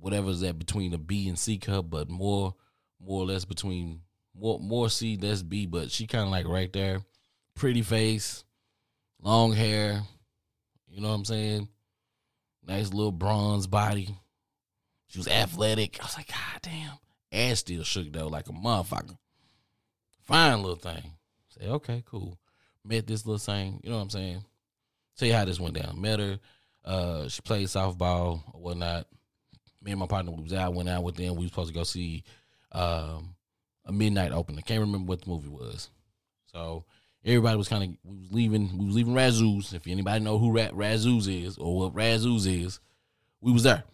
whatever's 0.00 0.40
that 0.40 0.58
between 0.58 0.94
a 0.94 0.98
B 0.98 1.28
and 1.28 1.38
C 1.38 1.58
cup, 1.58 1.90
but 1.90 2.08
more 2.08 2.54
more 2.98 3.20
or 3.20 3.26
less 3.26 3.44
between 3.44 4.00
more 4.38 4.58
more 4.60 4.90
C, 4.90 5.16
less 5.16 5.42
B, 5.42 5.66
but 5.66 5.90
she 5.90 6.06
kinda 6.06 6.26
like 6.26 6.46
right 6.46 6.72
there. 6.72 7.00
pretty 7.54 7.82
face, 7.82 8.44
long 9.22 9.52
hair. 9.52 10.02
You 10.88 11.00
know 11.00 11.08
what 11.08 11.14
I'm 11.14 11.24
saying? 11.24 11.68
Nice 12.66 12.92
little 12.92 13.12
bronze 13.12 13.66
body. 13.66 14.16
She 15.08 15.18
was 15.18 15.28
athletic. 15.28 15.98
I 16.00 16.04
was 16.04 16.16
like, 16.16 16.28
God 16.28 16.62
damn. 16.62 16.92
Ass 17.32 17.60
still 17.60 17.82
shook 17.82 18.12
though, 18.12 18.28
like 18.28 18.48
a 18.48 18.52
motherfucker. 18.52 19.16
Fine 20.24 20.62
little 20.62 20.76
thing. 20.76 21.12
Say, 21.48 21.68
okay, 21.68 22.02
cool. 22.06 22.38
Met 22.84 23.06
this 23.06 23.24
little 23.24 23.38
thing. 23.38 23.80
You 23.82 23.90
know 23.90 23.96
what 23.96 24.02
I'm 24.02 24.10
saying? 24.10 24.44
Tell 25.16 25.28
you 25.28 25.34
how 25.34 25.44
this 25.44 25.60
went 25.60 25.74
down. 25.74 26.00
Met 26.00 26.20
her. 26.20 26.38
Uh, 26.84 27.28
she 27.28 27.40
played 27.42 27.66
softball 27.68 28.42
or 28.52 28.60
whatnot. 28.60 29.06
Me 29.82 29.92
and 29.92 30.00
my 30.00 30.06
partner 30.06 30.32
was 30.32 30.52
out, 30.52 30.74
went 30.74 30.88
out 30.88 31.04
with 31.04 31.16
them. 31.16 31.36
We 31.36 31.42
was 31.42 31.50
supposed 31.50 31.68
to 31.68 31.74
go 31.78 31.84
see 31.84 32.24
um, 32.72 33.35
a 33.86 33.92
midnight 33.92 34.32
opening. 34.32 34.62
Can't 34.62 34.80
remember 34.80 35.08
what 35.08 35.22
the 35.22 35.30
movie 35.30 35.48
was. 35.48 35.90
So 36.46 36.84
everybody 37.24 37.56
was 37.56 37.68
kind 37.68 37.84
of 37.84 37.90
we 38.04 38.18
was 38.18 38.32
leaving. 38.32 38.76
We 38.76 38.86
was 38.86 38.94
leaving 38.94 39.14
Razoo's. 39.14 39.72
If 39.72 39.86
anybody 39.86 40.22
know 40.22 40.38
who 40.38 40.50
Ra- 40.50 40.70
Razoo's 40.72 41.28
is 41.28 41.56
or 41.56 41.76
what 41.76 41.94
Razoo's 41.94 42.46
is, 42.46 42.80
we 43.40 43.52
was 43.52 43.62
there. 43.62 43.84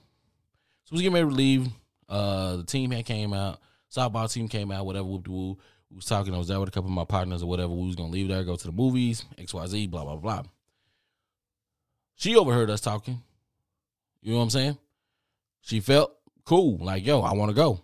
So 0.85 0.93
we 0.93 0.97
was 0.97 1.03
getting 1.03 1.15
ready 1.15 1.29
to 1.29 1.35
leave. 1.35 1.69
Uh, 2.09 2.57
the 2.57 2.65
team 2.65 2.91
had 2.91 3.05
came 3.05 3.33
out. 3.33 3.61
Softball 3.95 4.33
team 4.33 4.49
came 4.49 4.71
out. 4.71 4.87
Whatever. 4.87 5.05
Whoop 5.05 5.29
woo. 5.29 5.59
We 5.91 5.97
was 5.97 6.07
talking. 6.07 6.35
I 6.35 6.39
was 6.39 6.49
there 6.49 6.59
with 6.59 6.71
a 6.71 6.73
couple 6.73 6.89
of 6.89 6.95
my 6.95 7.05
partners 7.05 7.43
or 7.43 7.47
whatever. 7.47 7.73
We 7.73 7.87
was 7.87 7.97
gonna 7.97 8.11
leave 8.11 8.29
there, 8.29 8.43
go 8.45 8.57
to 8.57 8.67
the 8.67 8.73
movies. 8.73 9.25
X 9.39 9.53
Y 9.53 9.67
Z. 9.67 9.87
Blah 9.89 10.05
blah 10.05 10.17
blah. 10.17 10.43
She 12.15 12.37
overheard 12.37 12.71
us 12.71 12.81
talking. 12.81 13.23
You 14.23 14.33
know 14.33 14.39
what 14.39 14.45
I'm 14.45 14.51
saying? 14.51 14.79
She 15.61 15.81
felt 15.81 16.17
cool. 16.45 16.79
Like 16.79 17.05
yo, 17.05 17.21
I 17.21 17.35
want 17.35 17.51
to 17.51 17.55
go. 17.55 17.83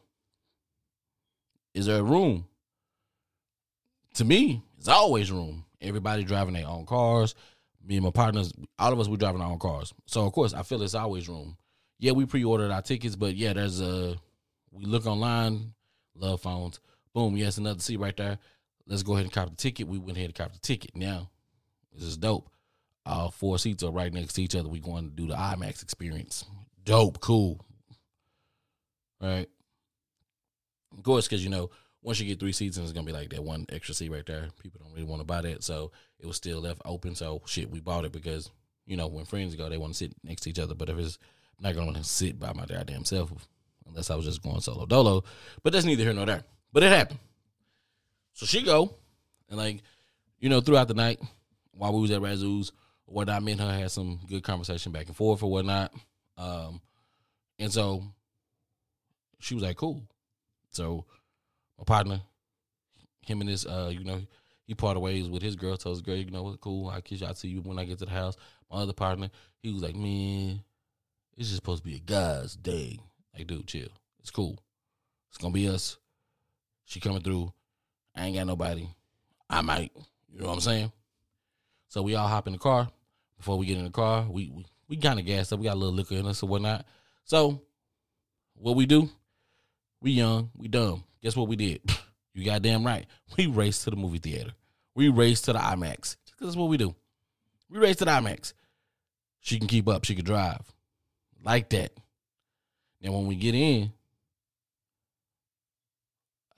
Is 1.75 1.87
there 1.87 2.00
a 2.00 2.02
room? 2.02 2.46
To 4.14 4.25
me, 4.25 4.62
it's 4.78 4.88
always 4.88 5.30
room. 5.30 5.64
Everybody 5.80 6.25
driving 6.25 6.54
their 6.54 6.66
own 6.66 6.87
cars. 6.87 7.34
Me 7.87 7.96
and 7.96 8.04
my 8.04 8.10
partners, 8.10 8.52
all 8.78 8.92
of 8.92 9.00
us, 9.00 9.08
we 9.08 9.16
driving 9.16 9.40
our 9.40 9.50
own 9.50 9.58
cars. 9.58 9.94
So 10.06 10.26
of 10.26 10.32
course, 10.32 10.54
I 10.54 10.62
feel 10.62 10.82
it's 10.82 10.94
always 10.94 11.28
room. 11.28 11.56
Yeah, 11.98 12.12
we 12.12 12.26
pre-ordered 12.26 12.70
our 12.70 12.82
tickets, 12.82 13.16
but 13.16 13.34
yeah, 13.34 13.52
there's 13.52 13.80
a. 13.80 14.16
We 14.70 14.84
look 14.84 15.06
online, 15.06 15.72
love 16.14 16.42
phones. 16.42 16.80
Boom, 17.14 17.37
yes, 17.37 17.58
another 17.58 17.80
seat 17.80 17.98
right 17.98 18.16
there. 18.16 18.38
Let's 18.87 19.02
go 19.02 19.14
ahead 19.14 19.25
and 19.25 19.32
cop 19.32 19.50
the 19.50 19.56
ticket. 19.56 19.88
We 19.88 19.98
went 19.98 20.16
ahead 20.16 20.30
and 20.30 20.34
cop 20.34 20.52
the 20.52 20.58
ticket. 20.58 20.94
Now, 20.94 21.30
this 21.92 22.04
is 22.04 22.16
dope. 22.16 22.48
All 23.06 23.30
four 23.30 23.58
seats 23.58 23.82
are 23.82 23.90
right 23.90 24.12
next 24.12 24.34
to 24.34 24.42
each 24.42 24.54
other. 24.54 24.68
We 24.68 24.80
going 24.80 25.10
to 25.10 25.16
do 25.16 25.26
the 25.26 25.34
IMAX 25.34 25.82
experience. 25.82 26.44
Dope, 26.84 27.20
cool. 27.20 27.64
Right. 29.20 29.48
Of 30.97 31.02
course, 31.02 31.26
because 31.26 31.45
you 31.45 31.50
know, 31.50 31.71
once 32.02 32.21
you 32.21 32.26
get 32.26 32.40
three 32.40 32.52
seats, 32.52 32.76
and 32.76 32.85
it's 32.85 32.92
gonna 32.92 33.07
be 33.07 33.12
like 33.12 33.30
that 33.30 33.42
one 33.42 33.66
extra 33.71 33.95
seat 33.95 34.11
right 34.11 34.25
there. 34.26 34.49
People 34.62 34.80
don't 34.83 34.92
really 34.92 35.04
want 35.04 35.21
to 35.21 35.26
buy 35.26 35.42
that, 35.42 35.62
so 35.62 35.92
it 36.18 36.26
was 36.26 36.37
still 36.37 36.61
left 36.61 36.83
open. 36.85 37.14
So 37.14 37.42
shit, 37.47 37.71
we 37.71 37.80
bought 37.80 38.04
it 38.04 38.12
because 38.12 38.50
you 38.87 38.97
know 38.97 39.07
when 39.07 39.25
friends 39.25 39.54
go, 39.54 39.68
they 39.68 39.78
want 39.78 39.92
to 39.92 39.99
sit 39.99 40.12
next 40.23 40.42
to 40.42 40.50
each 40.50 40.59
other. 40.59 40.75
But 40.75 40.88
if 40.88 40.99
it's 40.99 41.18
not 41.61 41.75
gonna 41.75 42.04
sit 42.04 42.38
by 42.38 42.52
my 42.52 42.66
goddamn 42.66 43.04
self 43.04 43.33
unless 43.87 44.11
I 44.11 44.14
was 44.14 44.25
just 44.25 44.42
going 44.42 44.61
solo 44.61 44.87
dolo. 44.87 45.25
But 45.62 45.73
that's 45.73 45.85
neither 45.85 46.04
here 46.04 46.12
nor 46.12 46.26
there. 46.26 46.45
But 46.73 46.83
it 46.83 46.92
happened. 46.92 47.21
So 48.35 48.47
she 48.47 48.62
go 48.62 48.95
and 49.49 49.59
like 49.59 49.83
you 50.38 50.49
know 50.49 50.61
throughout 50.61 50.88
the 50.88 50.95
night 50.95 51.21
while 51.73 51.92
we 51.92 52.00
was 52.00 52.11
at 52.11 52.21
Razoo's 52.21 52.73
whatnot, 53.07 53.42
me 53.42 53.52
and 53.52 53.61
her 53.61 53.73
had 53.73 53.90
some 53.90 54.21
good 54.28 54.42
conversation 54.42 54.92
back 54.92 55.07
and 55.07 55.16
forth 55.16 55.42
or 55.42 55.50
whatnot. 55.50 55.92
Um, 56.37 56.80
and 57.59 57.73
so 57.73 58.02
she 59.40 59.54
was 59.54 59.62
like, 59.62 59.76
cool. 59.76 60.02
So 60.78 61.04
my 61.76 61.82
partner, 61.82 62.20
him 63.23 63.40
and 63.40 63.50
his, 63.50 63.66
uh, 63.66 63.90
you 63.92 64.04
know, 64.04 64.23
he 64.64 64.75
parted 64.75 65.00
ways 65.00 65.28
with 65.28 65.42
his 65.42 65.56
girl. 65.56 65.76
Told 65.76 65.97
his 65.97 66.02
girl, 66.02 66.14
you 66.14 66.30
know 66.30 66.44
what, 66.44 66.61
cool. 66.61 66.88
I 66.88 67.00
kiss 67.00 67.20
you. 67.20 67.26
I'll 67.26 67.35
see 67.35 67.49
you 67.49 67.62
when 67.62 67.80
I 67.80 67.85
get 67.85 67.99
to 67.99 68.04
the 68.04 68.12
house. 68.12 68.37
My 68.70 68.78
other 68.78 68.92
partner, 68.92 69.28
he 69.61 69.73
was 69.73 69.82
like, 69.82 69.97
man, 69.97 70.62
it's 71.37 71.49
just 71.49 71.56
supposed 71.56 71.82
to 71.82 71.88
be 71.88 71.97
a 71.97 71.99
guy's 71.99 72.54
day. 72.54 73.00
Like, 73.37 73.49
dude, 73.49 73.66
chill. 73.66 73.88
It's 74.20 74.30
cool. 74.30 74.56
It's 75.30 75.38
gonna 75.38 75.52
be 75.52 75.68
us. 75.68 75.97
She 76.85 77.00
coming 77.00 77.23
through. 77.23 77.52
I 78.14 78.26
ain't 78.26 78.37
got 78.37 78.47
nobody. 78.47 78.87
I 79.50 79.62
might. 79.62 79.90
You 80.32 80.40
know 80.40 80.47
what 80.47 80.54
I'm 80.54 80.61
saying? 80.61 80.92
So 81.88 82.02
we 82.02 82.14
all 82.14 82.28
hop 82.28 82.47
in 82.47 82.52
the 82.52 82.58
car. 82.61 82.88
Before 83.37 83.58
we 83.58 83.66
get 83.66 83.78
in 83.78 83.85
the 83.85 83.90
car, 83.90 84.26
we 84.30 84.49
we, 84.54 84.64
we 84.88 84.97
kind 84.97 85.18
of 85.18 85.26
gassed 85.26 85.52
up. 85.52 85.58
We 85.58 85.64
got 85.64 85.75
a 85.75 85.80
little 85.80 85.94
liquor 85.94 86.14
in 86.14 86.26
us 86.26 86.44
or 86.44 86.49
whatnot. 86.49 86.87
So 87.25 87.62
what 88.54 88.76
we 88.76 88.87
do? 88.87 89.11
We 90.00 90.12
young, 90.12 90.50
we 90.57 90.69
dumb. 90.69 91.05
Guess 91.23 91.37
what 91.37 91.49
we 91.49 91.57
did? 91.57 91.81
You 92.35 92.45
goddamn 92.45 92.87
right. 92.87 93.05
We 93.37 93.47
raced 93.47 93.83
to 93.83 93.90
the 93.90 93.97
movie 93.97 94.19
theater. 94.19 94.52
We 94.95 95.09
raced 95.09 95.47
to 95.47 95.52
the 95.52 95.59
IMAX. 95.59 96.14
That's 96.40 96.55
what 96.55 96.69
we 96.69 96.76
do. 96.76 96.95
We 97.69 97.78
raced 97.78 97.99
to 97.99 98.05
the 98.05 98.12
IMAX. 98.12 98.52
She 99.40 99.59
can 99.59 99.67
keep 99.67 99.88
up. 99.88 100.05
She 100.05 100.14
can 100.14 100.25
drive. 100.25 100.61
Like 101.43 101.69
that. 101.71 101.90
Now 103.00 103.11
when 103.11 103.26
we 103.26 103.35
get 103.35 103.57
in, 103.57 103.93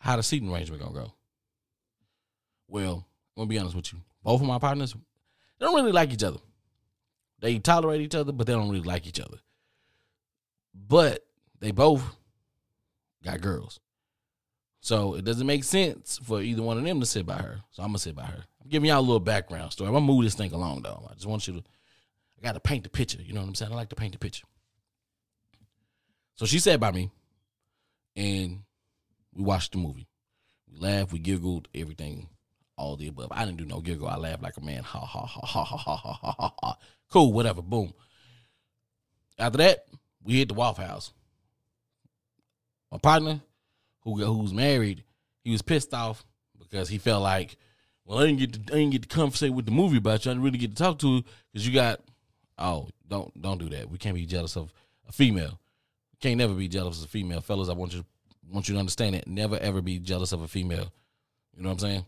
how 0.00 0.16
the 0.16 0.22
seating 0.22 0.52
arrangement 0.52 0.82
gonna 0.82 0.94
go? 0.94 1.12
Well, 2.68 3.06
I'm 3.36 3.42
gonna 3.42 3.48
be 3.48 3.58
honest 3.58 3.76
with 3.76 3.90
you. 3.92 4.00
Both 4.22 4.42
of 4.42 4.46
my 4.46 4.58
partners, 4.58 4.94
they 5.58 5.64
don't 5.64 5.74
really 5.74 5.92
like 5.92 6.12
each 6.12 6.24
other. 6.24 6.40
They 7.38 7.58
tolerate 7.58 8.02
each 8.02 8.14
other, 8.14 8.32
but 8.32 8.46
they 8.46 8.52
don't 8.52 8.68
really 8.68 8.86
like 8.86 9.06
each 9.06 9.20
other. 9.20 9.38
But 10.74 11.24
they 11.58 11.70
both 11.70 12.02
got 13.24 13.40
girls. 13.40 13.80
So 14.80 15.14
it 15.14 15.24
doesn't 15.24 15.46
make 15.46 15.64
sense 15.64 16.18
for 16.22 16.40
either 16.40 16.62
one 16.62 16.78
of 16.78 16.84
them 16.84 17.00
to 17.00 17.06
sit 17.06 17.26
by 17.26 17.36
her. 17.36 17.60
So 17.70 17.82
I'm 17.82 17.90
gonna 17.90 17.98
sit 17.98 18.16
by 18.16 18.24
her. 18.24 18.44
I'm 18.62 18.68
giving 18.68 18.88
y'all 18.88 19.00
a 19.00 19.02
little 19.02 19.20
background 19.20 19.72
story. 19.72 19.88
I'm 19.88 19.94
gonna 19.94 20.06
move 20.06 20.24
this 20.24 20.34
thing 20.34 20.52
along 20.52 20.82
though. 20.82 21.06
I 21.10 21.14
just 21.14 21.26
want 21.26 21.46
you 21.46 21.54
to 21.54 21.62
I 22.38 22.46
gotta 22.46 22.60
paint 22.60 22.84
the 22.84 22.90
picture. 22.90 23.20
You 23.22 23.34
know 23.34 23.40
what 23.40 23.48
I'm 23.48 23.54
saying? 23.54 23.72
I 23.72 23.74
like 23.74 23.90
to 23.90 23.96
paint 23.96 24.12
the 24.12 24.18
picture. 24.18 24.46
So 26.36 26.46
she 26.46 26.58
sat 26.58 26.80
by 26.80 26.90
me 26.90 27.10
and 28.16 28.62
we 29.34 29.44
watched 29.44 29.72
the 29.72 29.78
movie. 29.78 30.08
We 30.70 30.78
laughed, 30.78 31.12
we 31.12 31.18
giggled, 31.18 31.68
everything, 31.74 32.28
all 32.76 32.96
the 32.96 33.08
above. 33.08 33.28
I 33.32 33.44
didn't 33.44 33.58
do 33.58 33.66
no 33.66 33.80
giggle. 33.80 34.08
I 34.08 34.16
laughed 34.16 34.42
like 34.42 34.56
a 34.56 34.64
man. 34.64 34.82
Ha 34.82 35.00
ha 35.00 35.26
ha 35.26 35.42
ha 35.46 35.64
ha 35.64 35.76
ha 35.76 35.96
ha 35.96 36.12
ha 36.12 36.32
ha 36.38 36.54
ha. 36.62 36.78
Cool, 37.10 37.32
whatever. 37.32 37.60
Boom. 37.60 37.92
After 39.38 39.58
that, 39.58 39.84
we 40.22 40.38
hit 40.38 40.48
the 40.48 40.54
Waffle 40.54 40.86
House. 40.86 41.12
My 42.90 42.98
partner, 42.98 43.40
who 44.02 44.16
who's 44.24 44.52
married, 44.52 45.04
he 45.42 45.52
was 45.52 45.62
pissed 45.62 45.94
off 45.94 46.24
because 46.58 46.88
he 46.88 46.98
felt 46.98 47.22
like, 47.22 47.56
well, 48.04 48.18
I 48.18 48.26
didn't 48.26 48.38
get 48.38 48.52
to, 48.54 48.74
I 48.74 48.78
didn't 48.78 48.92
get 48.92 49.02
to 49.02 49.08
conversate 49.08 49.52
with 49.52 49.66
the 49.66 49.72
movie 49.72 49.98
about 49.98 50.24
you. 50.24 50.30
I 50.30 50.34
didn't 50.34 50.44
really 50.44 50.58
get 50.58 50.76
to 50.76 50.82
talk 50.82 50.98
to 51.00 51.22
because 51.52 51.66
you 51.66 51.74
got. 51.74 52.00
Oh, 52.58 52.88
don't 53.08 53.40
don't 53.40 53.58
do 53.58 53.68
that. 53.70 53.90
We 53.90 53.98
can't 53.98 54.14
be 54.14 54.26
jealous 54.26 54.56
of 54.56 54.72
a 55.08 55.12
female. 55.12 55.58
Can't 56.20 56.36
never 56.36 56.52
be 56.52 56.68
jealous 56.68 56.98
of 56.98 57.04
a 57.04 57.08
female, 57.08 57.40
fellas. 57.40 57.68
I 57.68 57.72
want 57.72 57.94
you 57.94 58.04
want 58.50 58.68
you 58.68 58.74
to 58.74 58.80
understand 58.80 59.14
it. 59.14 59.26
Never 59.26 59.56
ever 59.58 59.80
be 59.80 59.98
jealous 59.98 60.32
of 60.32 60.42
a 60.42 60.48
female. 60.48 60.92
You 61.56 61.62
know 61.62 61.70
what 61.70 61.74
I'm 61.74 61.78
saying? 61.78 62.06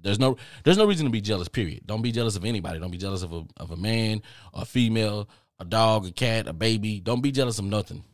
There's 0.00 0.18
no 0.18 0.36
there's 0.62 0.78
no 0.78 0.86
reason 0.86 1.06
to 1.06 1.10
be 1.10 1.20
jealous. 1.20 1.48
Period. 1.48 1.82
Don't 1.86 2.02
be 2.02 2.12
jealous 2.12 2.36
of 2.36 2.44
anybody. 2.44 2.78
Don't 2.78 2.90
be 2.90 2.98
jealous 2.98 3.22
of 3.22 3.32
a 3.32 3.44
of 3.56 3.70
a 3.70 3.76
man, 3.76 4.22
a 4.52 4.64
female, 4.64 5.28
a 5.58 5.64
dog, 5.64 6.06
a 6.06 6.12
cat, 6.12 6.46
a 6.46 6.52
baby. 6.52 7.00
Don't 7.00 7.22
be 7.22 7.32
jealous 7.32 7.58
of 7.58 7.64
nothing. 7.64 8.04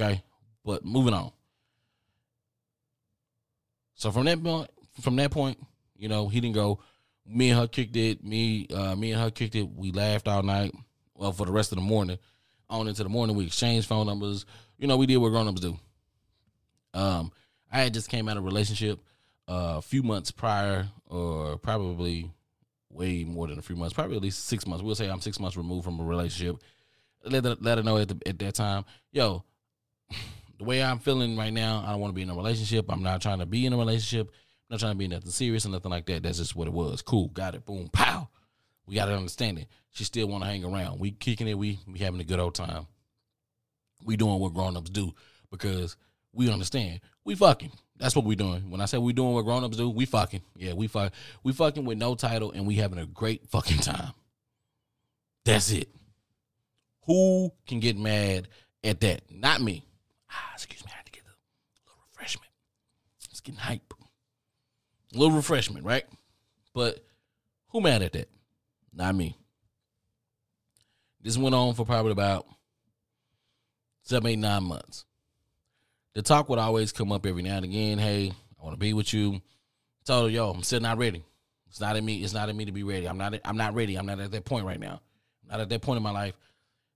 Okay, 0.00 0.22
but 0.64 0.84
moving 0.84 1.14
on. 1.14 1.30
So 3.94 4.10
from 4.10 4.24
that 4.24 4.42
point, 4.42 4.70
from 5.00 5.16
that 5.16 5.30
point, 5.30 5.58
you 5.96 6.08
know, 6.08 6.28
he 6.28 6.40
didn't 6.40 6.54
go. 6.54 6.80
Me 7.26 7.50
and 7.50 7.60
her 7.60 7.66
kicked 7.66 7.96
it. 7.96 8.24
Me, 8.24 8.66
uh, 8.74 8.96
me 8.96 9.12
and 9.12 9.20
her 9.20 9.30
kicked 9.30 9.54
it. 9.54 9.68
We 9.68 9.92
laughed 9.92 10.26
all 10.26 10.42
night. 10.42 10.72
Well, 11.14 11.32
for 11.32 11.44
the 11.44 11.52
rest 11.52 11.72
of 11.72 11.76
the 11.76 11.82
morning, 11.82 12.18
on 12.70 12.88
into 12.88 13.02
the 13.02 13.10
morning, 13.10 13.36
we 13.36 13.44
exchanged 13.44 13.86
phone 13.86 14.06
numbers. 14.06 14.46
You 14.78 14.86
know, 14.86 14.96
we 14.96 15.04
did 15.04 15.18
what 15.18 15.28
grown 15.28 15.48
ups 15.48 15.60
do. 15.60 15.78
Um, 16.94 17.30
I 17.70 17.82
had 17.82 17.92
just 17.92 18.08
came 18.08 18.26
out 18.28 18.38
of 18.38 18.42
a 18.42 18.46
relationship 18.46 19.00
uh, 19.48 19.74
a 19.76 19.82
few 19.82 20.02
months 20.02 20.30
prior, 20.30 20.88
or 21.06 21.58
probably 21.58 22.30
way 22.88 23.24
more 23.24 23.46
than 23.48 23.58
a 23.58 23.62
few 23.62 23.76
months, 23.76 23.92
probably 23.92 24.16
at 24.16 24.22
least 24.22 24.46
six 24.46 24.66
months. 24.66 24.82
We'll 24.82 24.94
say 24.94 25.10
I'm 25.10 25.20
six 25.20 25.38
months 25.38 25.58
removed 25.58 25.84
from 25.84 26.00
a 26.00 26.04
relationship. 26.04 26.56
Let 27.22 27.44
her, 27.44 27.56
let 27.60 27.76
her 27.76 27.84
know 27.84 27.98
at, 27.98 28.08
the, 28.08 28.18
at 28.26 28.38
that 28.38 28.54
time, 28.54 28.86
yo, 29.12 29.44
the 30.58 30.64
way 30.64 30.82
I'm 30.82 30.98
feeling 30.98 31.36
right 31.36 31.52
now, 31.52 31.84
I 31.86 31.92
don't 31.92 32.00
want 32.00 32.12
to 32.12 32.14
be 32.14 32.22
in 32.22 32.30
a 32.30 32.34
relationship. 32.34 32.86
I'm 32.88 33.02
not 33.02 33.22
trying 33.22 33.38
to 33.38 33.46
be 33.46 33.66
in 33.66 33.72
a 33.72 33.76
relationship. 33.78 34.28
I'm 34.28 34.74
not 34.74 34.80
trying 34.80 34.92
to 34.92 34.98
be 34.98 35.08
nothing 35.08 35.30
serious 35.30 35.66
or 35.66 35.70
nothing 35.70 35.90
like 35.90 36.06
that. 36.06 36.22
That's 36.22 36.38
just 36.38 36.54
what 36.54 36.68
it 36.68 36.74
was. 36.74 37.02
Cool, 37.02 37.28
got 37.28 37.54
it. 37.54 37.64
Boom, 37.64 37.88
pow. 37.92 38.28
We 38.86 38.96
got 38.96 39.06
to 39.06 39.16
understand 39.16 39.58
it. 39.58 39.68
She 39.90 40.04
still 40.04 40.28
want 40.28 40.44
to 40.44 40.50
hang 40.50 40.64
around. 40.64 41.00
We 41.00 41.12
kicking 41.12 41.48
it. 41.48 41.58
We 41.58 41.78
we 41.86 41.98
having 42.00 42.20
a 42.20 42.24
good 42.24 42.40
old 42.40 42.54
time. 42.54 42.86
We 44.04 44.16
doing 44.16 44.38
what 44.38 44.54
grown 44.54 44.76
ups 44.76 44.90
do 44.90 45.14
because 45.50 45.96
we 46.32 46.50
understand. 46.50 47.00
We 47.24 47.34
fucking. 47.34 47.72
That's 47.96 48.16
what 48.16 48.24
we 48.24 48.34
doing. 48.34 48.70
When 48.70 48.80
I 48.80 48.86
say 48.86 48.98
we 48.98 49.12
doing 49.12 49.34
what 49.34 49.44
grown 49.44 49.62
ups 49.62 49.76
do, 49.76 49.90
we 49.90 50.06
fucking. 50.06 50.40
Yeah, 50.56 50.72
we 50.72 50.86
fuck. 50.86 51.12
We 51.42 51.52
fucking 51.52 51.84
with 51.84 51.98
no 51.98 52.14
title 52.14 52.50
and 52.52 52.66
we 52.66 52.76
having 52.76 52.98
a 52.98 53.06
great 53.06 53.46
fucking 53.48 53.78
time. 53.78 54.12
That's 55.44 55.70
it. 55.70 55.88
Who 57.06 57.52
can 57.66 57.80
get 57.80 57.98
mad 57.98 58.48
at 58.84 59.00
that? 59.00 59.22
Not 59.30 59.60
me. 59.60 59.84
Ah, 60.30 60.52
excuse 60.54 60.84
me. 60.84 60.90
I 60.92 60.96
had 60.96 61.06
to 61.06 61.12
get 61.12 61.22
a 61.22 61.32
little 61.86 62.02
refreshment. 62.10 62.50
It's 63.30 63.40
getting 63.40 63.60
hype. 63.60 63.92
A 65.14 65.18
little 65.18 65.36
refreshment, 65.36 65.84
right? 65.84 66.04
But 66.74 67.04
who 67.68 67.80
mad 67.80 68.02
at 68.02 68.12
that? 68.12 68.28
Not 68.92 69.14
me. 69.14 69.36
This 71.22 71.36
went 71.36 71.54
on 71.54 71.74
for 71.74 71.84
probably 71.84 72.12
about 72.12 72.46
seven, 74.02 74.28
eight, 74.28 74.38
nine 74.38 74.64
months. 74.64 75.04
The 76.14 76.22
talk 76.22 76.48
would 76.48 76.58
always 76.58 76.92
come 76.92 77.12
up 77.12 77.26
every 77.26 77.42
now 77.42 77.56
and 77.56 77.64
again. 77.64 77.98
Hey, 77.98 78.32
I 78.60 78.64
want 78.64 78.74
to 78.74 78.78
be 78.78 78.92
with 78.92 79.12
you. 79.12 79.34
I 79.34 80.04
told 80.04 80.32
yo, 80.32 80.50
I'm 80.50 80.62
still 80.62 80.80
not 80.80 80.98
ready. 80.98 81.24
It's 81.68 81.80
not 81.80 81.96
in 81.96 82.04
me. 82.04 82.22
It's 82.22 82.34
not 82.34 82.48
in 82.48 82.56
me 82.56 82.64
to 82.64 82.72
be 82.72 82.82
ready. 82.82 83.06
I'm 83.06 83.18
not. 83.18 83.34
I'm 83.44 83.56
not 83.56 83.74
ready. 83.74 83.96
I'm 83.96 84.06
not 84.06 84.18
at 84.18 84.32
that 84.32 84.44
point 84.44 84.66
right 84.66 84.80
now. 84.80 85.00
I'm 85.44 85.50
not 85.50 85.60
at 85.60 85.68
that 85.68 85.82
point 85.82 85.98
in 85.98 86.02
my 86.02 86.10
life, 86.10 86.34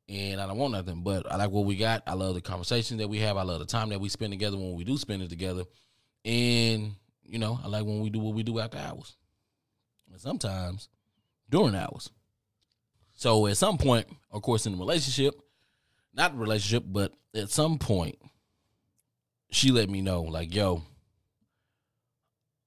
and 0.09 0.41
I 0.41 0.47
don't 0.47 0.59
want 0.59 0.73
nothing. 0.73 1.03
But 1.03 1.31
I 1.31 1.37
like 1.37 1.51
what 1.51 1.65
we 1.65 1.77
got. 1.77 2.03
I 2.07 2.15
love 2.15 2.35
the 2.35 2.41
conversations 2.41 2.99
that 3.01 3.09
we 3.09 3.19
have. 3.21 3.37
I 3.37 3.43
love 3.43 3.61
the 3.61 3.67
time 3.67 3.89
that 3.91 4.01
we 4.01 4.09
spend 4.09 4.33
together 4.33 4.57
when 4.57 4.75
we 4.75 4.85
do 4.85 4.97
spend 4.97 5.23
it 5.23 5.31
together, 5.31 5.65
and 6.25 6.95
you 7.23 7.39
know, 7.39 7.59
I 7.63 7.69
like 7.69 7.85
when 7.85 8.01
we 8.01 8.11
do 8.11 8.19
what 8.19 8.35
we 8.35 8.43
do 8.43 8.59
after 8.59 8.79
hours, 8.79 9.17
and 10.11 10.21
sometimes 10.21 10.89
during 11.51 11.75
hours. 11.75 12.11
So 13.15 13.47
at 13.47 13.57
some 13.57 13.79
point, 13.79 14.07
of 14.31 14.43
course, 14.43 14.67
in 14.67 14.73
the 14.73 14.79
relationship, 14.79 15.35
not 16.13 16.33
the 16.33 16.39
relationship, 16.39 16.85
but 16.87 17.13
at 17.35 17.51
some 17.51 17.79
point, 17.79 18.19
she 19.51 19.71
let 19.71 19.89
me 19.89 20.01
know, 20.03 20.23
like, 20.23 20.53
yo, 20.55 20.83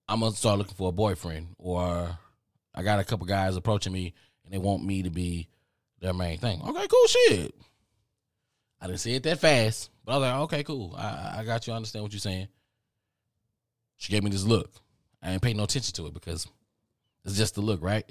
I'm 0.08 0.22
gonna 0.22 0.36
start 0.36 0.58
looking 0.58 0.76
for 0.76 0.90
a 0.90 0.94
boyfriend, 0.94 1.48
or 1.58 2.18
I 2.74 2.84
got 2.84 3.00
a 3.00 3.04
couple 3.04 3.26
guys 3.26 3.56
approaching 3.56 3.92
me 3.92 4.14
and 4.46 4.54
they 4.54 4.58
want 4.58 4.86
me 4.86 5.04
to 5.04 5.10
be 5.10 5.50
their 6.00 6.14
main 6.14 6.38
thing. 6.38 6.62
Okay, 6.62 6.88
cool 6.88 7.08
shit. 7.08 7.56
I 8.80 8.88
didn't 8.88 9.00
say 9.00 9.14
it 9.14 9.24
that 9.24 9.40
fast, 9.40 9.90
but 10.06 10.14
I 10.14 10.18
was 10.18 10.22
like, 10.22 10.40
okay, 10.42 10.64
cool. 10.64 10.96
I, 10.96 11.38
I 11.40 11.44
got 11.44 11.66
you. 11.66 11.74
I 11.74 11.76
understand 11.76 12.04
what 12.04 12.14
you're 12.14 12.20
saying. 12.20 12.48
She 13.98 14.12
gave 14.12 14.24
me 14.24 14.30
this 14.30 14.44
look. 14.44 14.72
I 15.22 15.32
ain't 15.32 15.42
paying 15.42 15.58
no 15.58 15.64
attention 15.64 15.94
to 15.96 16.06
it 16.06 16.14
because 16.14 16.48
it's 17.26 17.38
just 17.38 17.56
the 17.56 17.62
look, 17.62 17.84
right? 17.84 18.06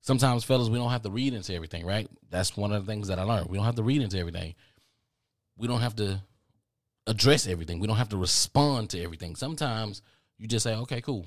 Sometimes, 0.00 0.42
fellas, 0.42 0.68
we 0.68 0.78
don't 0.78 0.90
have 0.90 1.02
to 1.02 1.10
read 1.10 1.32
into 1.32 1.54
everything, 1.54 1.86
right? 1.86 2.08
That's 2.28 2.56
one 2.56 2.72
of 2.72 2.84
the 2.84 2.92
things 2.92 3.06
that 3.06 3.20
I 3.20 3.22
learned. 3.22 3.48
We 3.48 3.56
don't 3.56 3.66
have 3.66 3.76
to 3.76 3.84
read 3.84 4.02
into 4.02 4.18
everything. 4.18 4.56
We 5.56 5.68
don't 5.68 5.80
have 5.80 5.94
to 5.96 6.20
address 7.06 7.46
everything. 7.46 7.78
We 7.78 7.86
don't 7.86 7.96
have 7.96 8.08
to 8.08 8.16
respond 8.16 8.90
to 8.90 9.00
everything. 9.00 9.36
Sometimes 9.36 10.02
you 10.38 10.48
just 10.48 10.64
say, 10.64 10.74
okay, 10.74 11.00
cool. 11.00 11.26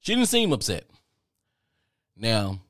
She 0.00 0.14
didn't 0.14 0.28
seem 0.28 0.52
upset. 0.52 0.84
Now, 2.16 2.60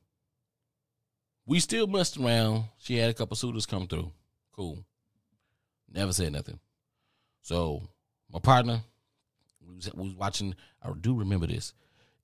we 1.46 1.60
still 1.60 1.86
messed 1.86 2.16
around. 2.16 2.64
She 2.78 2.96
had 2.96 3.10
a 3.10 3.14
couple 3.14 3.36
suitors 3.36 3.66
come 3.66 3.86
through. 3.86 4.10
Cool. 4.52 4.84
Never 5.92 6.12
said 6.12 6.32
nothing. 6.32 6.58
So 7.42 7.82
my 8.32 8.40
partner, 8.40 8.80
we 9.66 9.76
was, 9.76 9.94
we 9.94 10.08
was 10.08 10.16
watching. 10.16 10.54
I 10.82 10.90
do 11.00 11.14
remember 11.14 11.46
this. 11.46 11.72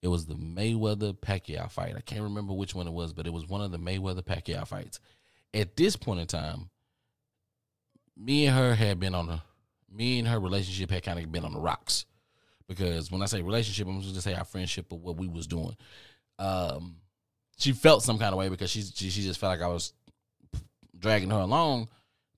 It 0.02 0.08
was 0.08 0.26
the 0.26 0.34
Mayweather 0.34 1.16
Pacquiao 1.16 1.70
fight. 1.70 1.94
I 1.96 2.00
can't 2.00 2.22
remember 2.22 2.52
which 2.52 2.74
one 2.74 2.88
it 2.88 2.92
was, 2.92 3.12
but 3.12 3.26
it 3.26 3.32
was 3.32 3.46
one 3.46 3.60
of 3.60 3.70
the 3.70 3.78
Mayweather 3.78 4.22
Pacquiao 4.22 4.66
fights. 4.66 4.98
At 5.54 5.76
this 5.76 5.94
point 5.94 6.18
in 6.18 6.26
time, 6.26 6.70
me 8.16 8.46
and 8.46 8.56
her 8.56 8.74
had 8.74 8.98
been 8.98 9.14
on 9.14 9.28
a 9.28 9.42
me 9.94 10.18
and 10.18 10.26
her 10.26 10.40
relationship 10.40 10.90
had 10.90 11.02
kind 11.02 11.18
of 11.18 11.30
been 11.30 11.44
on 11.44 11.52
the 11.52 11.60
rocks 11.60 12.06
because 12.66 13.10
when 13.10 13.22
I 13.22 13.26
say 13.26 13.42
relationship, 13.42 13.86
I'm 13.86 14.00
just 14.00 14.12
gonna 14.12 14.22
say 14.22 14.34
our 14.34 14.44
friendship 14.44 14.90
of 14.90 15.02
what 15.02 15.16
we 15.16 15.28
was 15.28 15.46
doing. 15.46 15.76
Um, 16.38 16.96
she 17.58 17.72
felt 17.72 18.02
some 18.02 18.18
kind 18.18 18.32
of 18.32 18.38
way 18.38 18.48
because 18.48 18.70
she, 18.70 18.82
she 18.82 19.10
she 19.10 19.22
just 19.22 19.40
felt 19.40 19.50
like 19.50 19.62
I 19.62 19.72
was 19.72 19.92
dragging 20.98 21.30
her 21.30 21.38
along, 21.38 21.88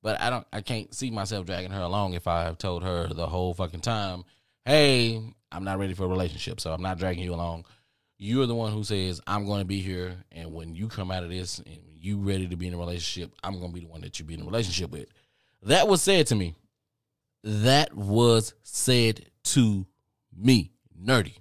but 0.02 0.20
I 0.20 0.30
don't 0.30 0.46
I 0.52 0.60
can't 0.60 0.94
see 0.94 1.10
myself 1.10 1.46
dragging 1.46 1.70
her 1.70 1.82
along 1.82 2.14
if 2.14 2.26
I 2.26 2.44
have 2.44 2.58
told 2.58 2.82
her 2.82 3.08
the 3.08 3.26
whole 3.26 3.54
fucking 3.54 3.80
time, 3.80 4.24
hey, 4.64 5.22
I'm 5.52 5.64
not 5.64 5.78
ready 5.78 5.94
for 5.94 6.04
a 6.04 6.08
relationship, 6.08 6.60
so 6.60 6.72
I'm 6.72 6.82
not 6.82 6.98
dragging 6.98 7.24
you 7.24 7.34
along. 7.34 7.64
You're 8.18 8.46
the 8.46 8.54
one 8.54 8.72
who 8.72 8.84
says 8.84 9.20
I'm 9.26 9.46
going 9.46 9.60
to 9.60 9.66
be 9.66 9.80
here, 9.80 10.16
and 10.32 10.52
when 10.52 10.74
you 10.74 10.88
come 10.88 11.10
out 11.10 11.24
of 11.24 11.30
this 11.30 11.58
and 11.58 11.78
you 12.04 12.18
ready 12.18 12.46
to 12.48 12.56
be 12.56 12.66
in 12.66 12.74
a 12.74 12.78
relationship, 12.78 13.32
I'm 13.42 13.58
going 13.58 13.70
to 13.70 13.74
be 13.74 13.86
the 13.86 13.90
one 13.90 14.02
that 14.02 14.18
you 14.18 14.24
be 14.24 14.34
in 14.34 14.42
a 14.42 14.44
relationship 14.44 14.90
with. 14.90 15.08
That 15.62 15.88
was 15.88 16.02
said 16.02 16.26
to 16.28 16.34
me. 16.34 16.54
That 17.42 17.94
was 17.94 18.54
said 18.62 19.26
to 19.44 19.86
me, 20.36 20.70
nerdy. 21.02 21.34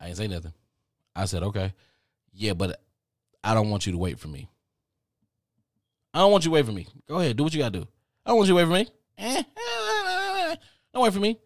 I 0.00 0.08
ain't 0.08 0.16
say 0.16 0.28
nothing. 0.28 0.52
I 1.14 1.26
said, 1.26 1.42
okay. 1.42 1.74
Yeah, 2.40 2.54
but 2.54 2.80
I 3.44 3.52
don't 3.52 3.68
want 3.68 3.84
you 3.84 3.92
to 3.92 3.98
wait 3.98 4.18
for 4.18 4.28
me. 4.28 4.48
I 6.14 6.20
don't 6.20 6.32
want 6.32 6.42
you 6.42 6.48
to 6.50 6.54
wait 6.54 6.64
for 6.64 6.72
me. 6.72 6.86
Go 7.06 7.18
ahead, 7.18 7.36
do 7.36 7.44
what 7.44 7.52
you 7.52 7.58
gotta 7.58 7.80
do. 7.80 7.86
I 8.24 8.30
don't 8.30 8.38
want 8.38 8.48
you 8.48 8.54
to 8.54 8.56
wait 8.56 8.64
for 8.64 8.72
me. 8.72 8.88
Eh, 9.18 9.36
eh, 9.36 9.42
eh, 9.46 10.52
eh. 10.52 10.56
don't 10.94 11.02
wait 11.02 11.12
for 11.12 11.20
me. 11.20 11.38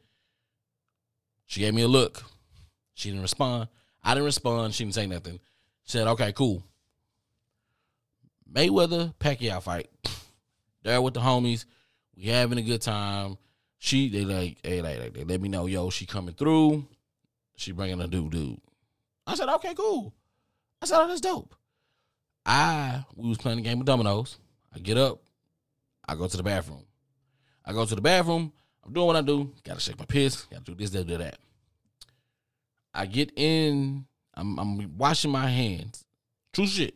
She 1.47 1.59
gave 1.59 1.75
me 1.75 1.83
a 1.83 1.89
look. 1.89 2.23
She 2.95 3.09
didn't 3.09 3.23
respond. 3.23 3.67
I 4.05 4.15
didn't 4.15 4.27
respond. 4.27 4.73
She 4.73 4.85
didn't 4.85 4.95
say 4.95 5.09
nothing. 5.09 5.41
She 5.83 5.99
said, 5.99 6.07
okay, 6.07 6.33
cool. 6.33 6.63
Mayweather 8.49 9.13
Pacquiao 9.17 9.61
fight. 9.61 9.91
There 10.85 11.03
with 11.03 11.15
the 11.15 11.21
homies. 11.21 11.65
We 12.17 12.27
having 12.27 12.59
a 12.59 12.63
good 12.63 12.83
time. 12.83 13.37
She 13.79 14.11
they 14.11 14.25
like, 14.25 14.59
hey, 14.63 14.81
like, 14.81 15.01
like 15.01 15.15
they 15.15 15.25
let 15.25 15.41
me 15.41 15.49
know, 15.49 15.67
yo, 15.67 15.91
she 15.91 16.07
coming 16.07 16.37
through. 16.37 16.87
She 17.57 17.73
bringing 17.73 18.01
a 18.01 18.07
dude, 18.07 18.31
dude. 18.31 18.61
I 19.27 19.35
said, 19.35 19.49
okay, 19.49 19.75
cool. 19.75 20.15
I 20.83 20.87
said, 20.87 21.01
oh, 21.01 21.09
that's 21.09 21.21
dope. 21.21 21.55
I 22.47 23.05
we 23.17 23.29
was 23.29 23.39
playing 23.39 23.59
a 23.59 23.63
game 23.63 23.81
of 23.81 23.87
dominoes. 23.87 24.39
I 24.75 24.79
get 24.79 24.99
up, 24.99 25.21
I 26.07 26.15
go 26.15 26.27
to 26.27 26.37
the 26.37 26.43
bathroom. 26.43 26.85
I 27.65 27.73
go 27.73 27.87
to 27.87 27.95
the 27.95 28.01
bathroom. 28.01 28.53
I'm 28.85 28.93
doing 28.93 29.07
what 29.07 29.17
I 29.17 29.23
do. 29.23 29.51
Got 29.65 29.75
to 29.75 29.81
shake 29.81 29.99
my 29.99 30.05
piss. 30.05 30.43
Got 30.43 30.65
to 30.67 30.73
do 30.73 30.75
this, 30.75 30.91
that, 30.91 31.07
do 31.07 31.17
that. 31.17 31.39
I 32.93 33.07
get 33.07 33.33
in. 33.37 34.05
I'm, 34.35 34.59
I'm 34.59 34.99
washing 34.99 35.31
my 35.31 35.49
hands. 35.49 36.05
True 36.53 36.67
shit. 36.67 36.95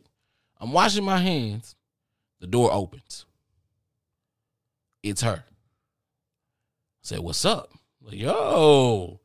I'm 0.61 0.73
washing 0.73 1.05
my 1.05 1.19
hands. 1.19 1.75
The 2.41 2.47
door 2.47 2.73
opens. 2.73 3.25
It's 5.03 5.23
her. 5.23 5.45
I 5.47 5.53
said, 7.03 7.21
"What's 7.21 7.45
up?" 7.45 7.73
Like, 8.03 8.17
yo, 8.17 9.21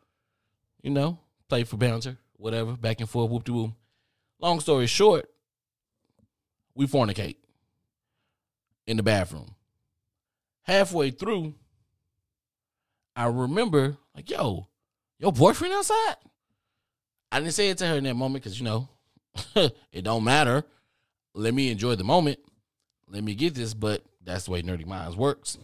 you 0.81 0.89
know, 0.91 1.19
play 1.49 1.63
for 1.63 1.77
bouncer, 1.77 2.17
whatever, 2.37 2.73
back 2.73 2.99
and 2.99 3.09
forth, 3.09 3.29
whoop 3.29 3.43
de 3.43 3.53
whoop. 3.53 3.71
Long 4.43 4.59
story 4.59 4.87
short, 4.87 5.29
we 6.75 6.85
fornicate 6.85 7.37
in 8.85 8.97
the 8.97 9.03
bathroom. 9.03 9.55
Halfway 10.63 11.11
through, 11.11 11.53
I 13.15 13.27
remember 13.27 13.95
like, 14.13 14.29
yo, 14.29 14.67
your 15.17 15.31
boyfriend 15.31 15.73
outside? 15.73 16.15
I 17.31 17.39
didn't 17.39 17.53
say 17.53 17.69
it 17.69 17.77
to 17.77 17.87
her 17.87 17.95
in 17.95 18.03
that 18.03 18.15
moment 18.15 18.43
because 18.43 18.59
you 18.59 18.65
know, 18.65 18.89
it 19.93 20.01
don't 20.01 20.25
matter. 20.25 20.65
Let 21.33 21.53
me 21.53 21.71
enjoy 21.71 21.95
the 21.95 22.03
moment. 22.03 22.39
Let 23.07 23.23
me 23.23 23.35
get 23.35 23.55
this, 23.55 23.73
but 23.73 24.03
that's 24.21 24.43
the 24.43 24.51
way 24.51 24.61
nerdy 24.61 24.85
minds 24.85 25.15
works. 25.15 25.57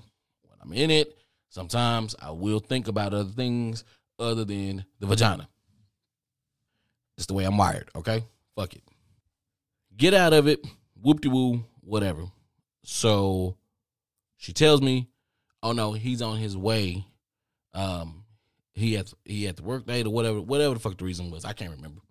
When 0.43 0.57
I'm 0.61 0.71
in 0.71 0.89
it, 0.89 1.17
sometimes 1.49 2.15
I 2.17 2.31
will 2.31 2.61
think 2.61 2.87
about 2.87 3.13
other 3.13 3.29
things 3.29 3.83
other 4.17 4.45
than 4.45 4.85
the 5.01 5.07
vagina. 5.07 5.49
It's 7.17 7.25
the 7.25 7.33
way 7.33 7.43
I'm 7.43 7.57
wired, 7.57 7.89
okay? 7.93 8.23
Fuck 8.60 8.74
it. 8.74 8.84
Get 9.95 10.13
out 10.13 10.34
of 10.34 10.45
it, 10.45 10.60
whoop 11.02 11.22
de 11.22 11.30
woo, 11.30 11.63
whatever. 11.80 12.26
So 12.84 13.56
she 14.36 14.52
tells 14.52 14.82
me, 14.82 15.08
oh 15.63 15.72
no, 15.72 15.93
he's 15.93 16.22
on 16.22 16.39
his 16.39 16.58
way. 16.58 17.06
Um, 17.74 18.26
he 18.74 18.95
had 18.95 19.10
he 19.24 19.45
had 19.45 19.56
to 19.58 19.63
work 19.63 19.88
late 19.88 20.06
or 20.06 20.10
whatever, 20.10 20.41
whatever 20.41 20.74
the 20.74 20.82
fuck 20.82 20.98
the 20.98 21.06
reason 21.06 21.32
was. 21.32 21.45
I 21.45 21.54
can't 21.54 21.72
remember. 21.72 22.02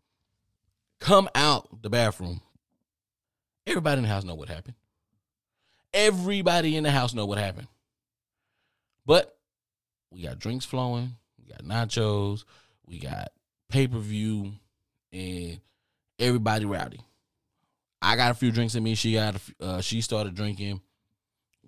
Come 1.00 1.28
out 1.34 1.82
the 1.82 1.90
bathroom. 1.90 2.40
Everybody 3.66 3.98
in 3.98 4.04
the 4.04 4.08
house 4.08 4.24
know 4.24 4.34
what 4.34 4.48
happened. 4.48 4.76
Everybody 5.92 6.78
in 6.78 6.84
the 6.84 6.90
house 6.90 7.12
know 7.12 7.26
what 7.26 7.36
happened. 7.36 7.68
But 9.04 9.36
we 10.10 10.22
got 10.22 10.38
drinks 10.38 10.64
flowing, 10.64 11.14
we 11.38 11.52
got 11.52 11.62
nachos, 11.62 12.44
we 12.86 12.98
got 12.98 13.32
pay 13.68 13.86
per 13.86 13.98
view, 13.98 14.52
and 15.12 15.60
everybody 16.18 16.64
rowdy. 16.64 17.00
I 18.00 18.16
got 18.16 18.30
a 18.30 18.34
few 18.34 18.52
drinks 18.52 18.74
in 18.74 18.82
me. 18.82 18.94
She 18.94 19.14
got 19.14 19.34
a, 19.34 19.36
f- 19.36 19.54
uh, 19.60 19.80
she 19.80 20.00
started 20.00 20.34
drinking. 20.34 20.80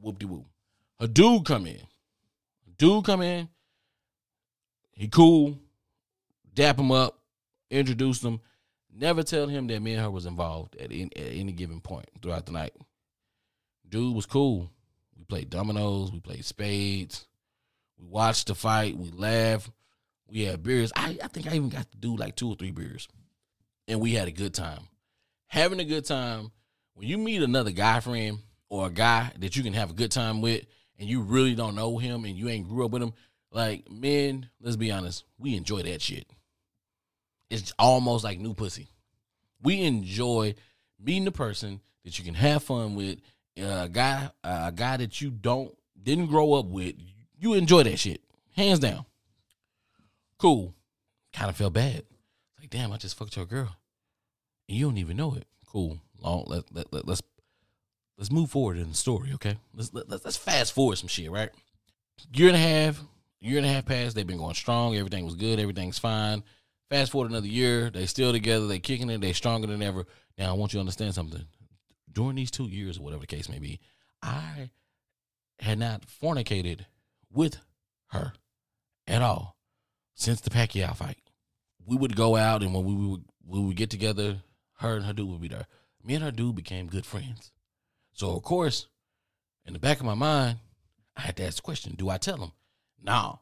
Whoop 0.00 0.18
de 0.18 0.26
whoop. 0.26 0.46
A 1.00 1.08
dude 1.08 1.44
come 1.44 1.66
in. 1.66 1.80
Dude 2.78 3.04
come 3.04 3.22
in. 3.22 3.48
He 4.92 5.08
cool. 5.08 5.58
Dap 6.54 6.78
him 6.78 6.92
up. 6.92 7.18
Introduce 7.70 8.22
him. 8.22 8.40
Never 8.94 9.22
tell 9.22 9.46
him 9.46 9.66
that 9.68 9.80
me 9.80 9.94
and 9.94 10.02
her 10.02 10.10
was 10.10 10.26
involved 10.26 10.76
at 10.76 10.92
any, 10.92 11.04
at 11.16 11.32
any 11.32 11.52
given 11.52 11.80
point 11.80 12.06
throughout 12.20 12.46
the 12.46 12.52
night. 12.52 12.74
Dude 13.88 14.14
was 14.14 14.26
cool. 14.26 14.70
We 15.16 15.24
played 15.24 15.50
dominoes. 15.50 16.12
We 16.12 16.20
played 16.20 16.44
spades. 16.44 17.26
We 17.98 18.06
watched 18.06 18.48
the 18.48 18.54
fight. 18.54 18.96
We 18.96 19.10
laughed. 19.10 19.70
We 20.28 20.44
had 20.44 20.62
beers. 20.62 20.92
I, 20.94 21.18
I 21.22 21.28
think 21.28 21.46
I 21.46 21.54
even 21.54 21.68
got 21.68 21.90
to 21.90 21.98
do 21.98 22.16
like 22.16 22.36
two 22.36 22.48
or 22.48 22.54
three 22.54 22.70
beers. 22.70 23.08
And 23.90 24.00
we 24.00 24.12
had 24.12 24.28
a 24.28 24.32
good 24.32 24.54
time. 24.54 24.82
Having 25.48 25.80
a 25.80 25.84
good 25.84 26.04
time, 26.04 26.52
when 26.94 27.08
you 27.08 27.18
meet 27.18 27.42
another 27.42 27.72
guy 27.72 27.98
friend 27.98 28.38
or 28.68 28.86
a 28.86 28.90
guy 28.90 29.32
that 29.40 29.56
you 29.56 29.64
can 29.64 29.72
have 29.72 29.90
a 29.90 29.94
good 29.94 30.12
time 30.12 30.40
with 30.40 30.64
and 30.98 31.08
you 31.08 31.22
really 31.22 31.56
don't 31.56 31.74
know 31.74 31.98
him 31.98 32.24
and 32.24 32.36
you 32.36 32.48
ain't 32.48 32.68
grew 32.68 32.84
up 32.84 32.92
with 32.92 33.02
him, 33.02 33.12
like 33.50 33.90
men, 33.90 34.48
let's 34.60 34.76
be 34.76 34.92
honest, 34.92 35.24
we 35.38 35.56
enjoy 35.56 35.82
that 35.82 36.00
shit. 36.00 36.24
it's 37.50 37.72
almost 37.80 38.22
like 38.22 38.38
new 38.38 38.54
pussy. 38.54 38.88
We 39.60 39.82
enjoy 39.82 40.54
meeting 41.00 41.24
the 41.24 41.32
person 41.32 41.80
that 42.04 42.16
you 42.16 42.24
can 42.24 42.34
have 42.34 42.62
fun 42.62 42.94
with, 42.94 43.18
uh, 43.60 43.82
a 43.84 43.88
guy, 43.88 44.30
uh, 44.44 44.66
a 44.68 44.72
guy 44.72 44.98
that 44.98 45.20
you 45.20 45.30
don't 45.30 45.76
didn't 46.00 46.26
grow 46.26 46.54
up 46.54 46.66
with. 46.66 46.94
You 47.38 47.54
enjoy 47.54 47.82
that 47.82 47.98
shit, 47.98 48.22
hands 48.54 48.78
down. 48.78 49.04
Cool. 50.38 50.74
Kind 51.32 51.50
of 51.50 51.56
felt 51.56 51.72
bad. 51.72 52.04
Like, 52.58 52.70
damn, 52.70 52.92
I 52.92 52.98
just 52.98 53.16
fucked 53.16 53.36
your 53.36 53.46
girl, 53.46 53.74
and 54.70 54.78
you 54.78 54.86
don't 54.86 54.98
even 54.98 55.16
know 55.16 55.34
it. 55.34 55.46
Cool. 55.66 55.98
Let, 56.22 56.72
let, 56.72 56.92
let, 56.92 57.06
let's 57.06 57.22
let's 58.16 58.30
move 58.30 58.50
forward 58.50 58.78
in 58.78 58.90
the 58.90 58.94
story, 58.94 59.32
okay? 59.34 59.58
Let's 59.74 59.92
let, 59.92 60.08
let's 60.08 60.36
fast 60.36 60.72
forward 60.72 60.96
some 60.96 61.08
shit, 61.08 61.30
right? 61.30 61.50
Year 62.32 62.48
and 62.48 62.56
a 62.56 62.60
half, 62.60 63.02
year 63.40 63.56
and 63.56 63.66
a 63.66 63.68
half 63.68 63.84
passed. 63.84 64.14
They've 64.14 64.26
been 64.26 64.38
going 64.38 64.54
strong. 64.54 64.94
Everything 64.94 65.24
was 65.24 65.34
good. 65.34 65.58
Everything's 65.58 65.98
fine. 65.98 66.44
Fast 66.88 67.10
forward 67.10 67.30
another 67.30 67.46
year, 67.48 67.90
they 67.90 68.06
still 68.06 68.32
together. 68.32 68.66
They 68.66 68.78
kicking 68.78 69.10
it. 69.10 69.20
They 69.20 69.32
stronger 69.32 69.66
than 69.66 69.82
ever. 69.82 70.06
Now 70.38 70.50
I 70.50 70.52
want 70.52 70.72
you 70.72 70.76
to 70.78 70.80
understand 70.80 71.14
something. 71.14 71.44
During 72.12 72.36
these 72.36 72.50
two 72.50 72.68
years, 72.68 72.98
or 72.98 73.02
whatever 73.02 73.22
the 73.22 73.26
case 73.26 73.48
may 73.48 73.58
be, 73.58 73.80
I 74.22 74.70
had 75.58 75.78
not 75.78 76.06
fornicated 76.06 76.86
with 77.32 77.58
her 78.08 78.34
at 79.06 79.22
all 79.22 79.56
since 80.14 80.40
the 80.40 80.50
Pacquiao 80.50 80.94
fight. 80.94 81.18
We 81.84 81.96
would 81.96 82.14
go 82.14 82.36
out, 82.36 82.62
and 82.62 82.72
when 82.72 82.84
we 82.84 82.94
would 82.94 83.24
we 83.44 83.60
would 83.60 83.76
get 83.76 83.90
together, 83.90 84.42
her 84.80 84.96
and 84.96 85.04
her 85.04 85.12
dude 85.12 85.28
would 85.28 85.40
be 85.40 85.48
there. 85.48 85.66
Me 86.02 86.14
and 86.14 86.24
her 86.24 86.30
dude 86.30 86.56
became 86.56 86.86
good 86.86 87.04
friends. 87.04 87.52
So 88.12 88.34
of 88.34 88.42
course, 88.42 88.86
in 89.66 89.74
the 89.74 89.78
back 89.78 90.00
of 90.00 90.06
my 90.06 90.14
mind, 90.14 90.58
I 91.16 91.20
had 91.22 91.36
to 91.36 91.44
ask 91.44 91.56
the 91.56 91.62
question: 91.62 91.94
Do 91.96 92.08
I 92.08 92.18
tell 92.18 92.38
him? 92.38 92.52
No. 93.02 93.40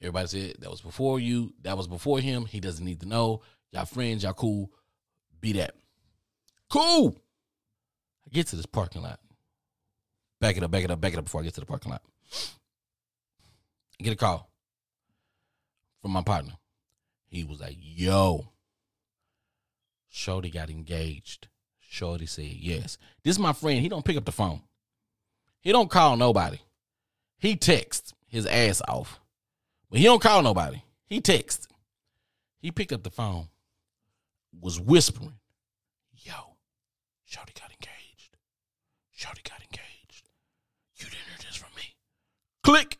Everybody 0.00 0.28
said 0.28 0.56
that 0.60 0.70
was 0.70 0.80
before 0.80 1.18
you. 1.18 1.54
That 1.62 1.76
was 1.76 1.88
before 1.88 2.20
him. 2.20 2.44
He 2.46 2.60
doesn't 2.60 2.84
need 2.84 3.00
to 3.00 3.08
know. 3.08 3.42
Y'all 3.72 3.84
friends. 3.84 4.22
Y'all 4.22 4.32
cool. 4.32 4.70
Be 5.40 5.52
that. 5.54 5.74
Cool. 6.70 7.16
I 8.26 8.30
get 8.32 8.46
to 8.48 8.56
this 8.56 8.66
parking 8.66 9.02
lot. 9.02 9.18
Back 10.40 10.56
it 10.56 10.62
up. 10.62 10.70
Back 10.70 10.84
it 10.84 10.90
up. 10.90 11.00
Back 11.00 11.14
it 11.14 11.18
up 11.18 11.24
before 11.24 11.40
I 11.40 11.44
get 11.44 11.54
to 11.54 11.60
the 11.60 11.66
parking 11.66 11.90
lot. 11.90 12.02
I 13.98 14.04
get 14.04 14.12
a 14.12 14.16
call 14.16 14.50
from 16.02 16.12
my 16.12 16.22
partner. 16.22 16.52
He 17.28 17.42
was 17.42 17.60
like, 17.60 17.76
"Yo, 17.80 18.52
Shorty 20.16 20.50
got 20.50 20.70
engaged." 20.70 21.48
Shorty 21.78 22.26
said 22.26 22.44
yes. 22.44 22.96
This 23.22 23.36
is 23.36 23.38
my 23.38 23.52
friend. 23.52 23.80
He 23.80 23.88
don't 23.88 24.04
pick 24.04 24.16
up 24.16 24.24
the 24.24 24.32
phone. 24.32 24.62
He 25.60 25.72
don't 25.72 25.90
call 25.90 26.16
nobody. 26.16 26.58
He 27.38 27.54
texts 27.56 28.14
his 28.26 28.46
ass 28.46 28.82
off. 28.88 29.20
But 29.90 29.98
he 29.98 30.04
don't 30.04 30.22
call 30.22 30.42
nobody. 30.42 30.82
He 31.06 31.20
texts. 31.20 31.68
He 32.58 32.72
picked 32.72 32.92
up 32.92 33.02
the 33.02 33.10
phone, 33.10 33.48
was 34.58 34.80
whispering, 34.80 35.38
Yo, 36.14 36.56
Shorty 37.24 37.52
got 37.54 37.70
engaged. 37.70 38.36
Shorty 39.12 39.42
got 39.44 39.60
engaged. 39.60 40.28
You 40.96 41.04
didn't 41.04 41.26
hear 41.28 41.46
this 41.46 41.56
from 41.56 41.70
me. 41.76 41.94
Click. 42.64 42.98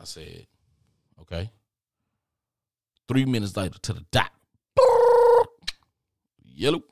I 0.00 0.04
said, 0.04 0.46
okay. 1.20 1.50
Three 3.08 3.24
minutes 3.24 3.56
later 3.56 3.78
to 3.78 3.92
the 3.92 4.04
dot. 4.10 4.32
Yellow. 6.62 6.84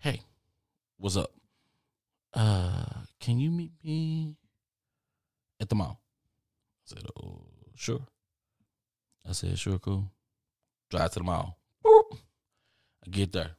Hey, 0.00 0.20
what's 0.98 1.16
up? 1.16 1.30
Uh, 2.34 3.06
can 3.20 3.38
you 3.38 3.48
meet 3.48 3.70
me 3.84 4.34
at 5.60 5.68
the 5.68 5.76
mall? 5.76 6.00
I 6.00 6.94
said, 6.96 7.04
oh, 7.16 7.42
sure. 7.76 8.00
I 9.24 9.34
said, 9.34 9.56
sure, 9.56 9.78
cool. 9.78 10.10
Drive 10.90 11.12
to 11.12 11.20
the 11.20 11.24
mall. 11.24 11.56
Boop. 11.84 12.18
I 13.06 13.10
get 13.10 13.30
there. 13.30 13.52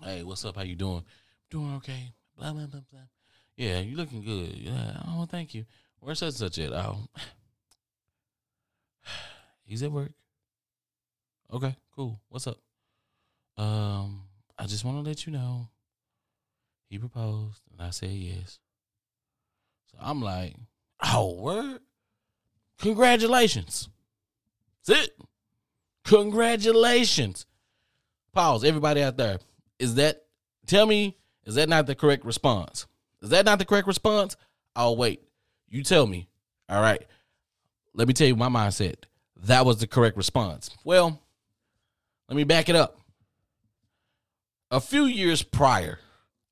Hey, 0.00 0.22
what's 0.22 0.44
up? 0.44 0.54
How 0.54 0.62
you 0.62 0.76
doing? 0.76 1.02
Doing 1.50 1.74
okay. 1.78 2.12
Blah 2.38 2.52
blah 2.52 2.66
blah 2.66 2.82
blah. 2.88 3.00
Yeah, 3.56 3.80
you 3.80 3.96
looking 3.96 4.22
good. 4.22 4.54
Yeah. 4.58 5.02
Oh, 5.08 5.26
thank 5.28 5.54
you. 5.54 5.64
Where's 5.98 6.20
such 6.20 6.34
such 6.34 6.60
at? 6.60 6.72
Oh, 6.72 6.98
he's 9.64 9.82
at 9.82 9.90
work. 9.90 10.12
Okay, 11.52 11.74
cool. 11.96 12.20
What's 12.28 12.46
up? 12.46 12.58
Um, 13.56 14.22
I 14.58 14.66
just 14.66 14.84
want 14.84 15.02
to 15.02 15.08
let 15.08 15.26
you 15.26 15.32
know 15.32 15.68
he 16.88 16.98
proposed, 16.98 17.62
and 17.72 17.80
I 17.80 17.90
said 17.90 18.10
yes. 18.10 18.58
So 19.90 19.98
I'm 20.00 20.20
like, 20.20 20.54
oh, 21.02 21.34
word. 21.34 21.80
Congratulations. 22.78 23.88
That's 24.86 25.04
it. 25.04 25.18
Congratulations. 26.04 27.46
Pause. 28.32 28.64
Everybody 28.64 29.02
out 29.02 29.16
there. 29.16 29.38
Is 29.78 29.96
that, 29.96 30.24
tell 30.66 30.86
me, 30.86 31.16
is 31.44 31.54
that 31.56 31.68
not 31.68 31.86
the 31.86 31.94
correct 31.94 32.24
response? 32.24 32.86
Is 33.22 33.30
that 33.30 33.44
not 33.44 33.58
the 33.58 33.64
correct 33.64 33.86
response? 33.86 34.36
I'll 34.74 34.96
wait. 34.96 35.22
You 35.68 35.82
tell 35.82 36.06
me. 36.06 36.28
All 36.68 36.80
right. 36.80 37.02
Let 37.94 38.08
me 38.08 38.14
tell 38.14 38.26
you 38.26 38.36
my 38.36 38.48
mindset. 38.48 38.96
That 39.44 39.66
was 39.66 39.78
the 39.78 39.86
correct 39.86 40.16
response. 40.16 40.70
Well, 40.84 41.20
let 42.28 42.36
me 42.36 42.44
back 42.44 42.68
it 42.68 42.76
up. 42.76 42.99
A 44.72 44.80
few 44.80 45.06
years 45.06 45.42
prior, 45.42 45.98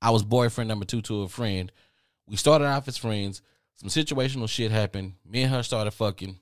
I 0.02 0.11
was 0.11 0.24
boyfriend 0.24 0.66
number 0.66 0.85
two 0.85 1.00
to 1.02 1.22
a 1.22 1.28
friend. 1.28 1.70
We 2.26 2.35
started 2.35 2.64
off 2.64 2.88
as 2.88 2.96
friends. 2.96 3.42
Some 3.76 3.90
situational 3.90 4.48
shit 4.48 4.72
happened. 4.72 5.12
Me 5.24 5.42
and 5.42 5.52
her 5.52 5.62
started 5.62 5.92
fucking. 5.92 6.37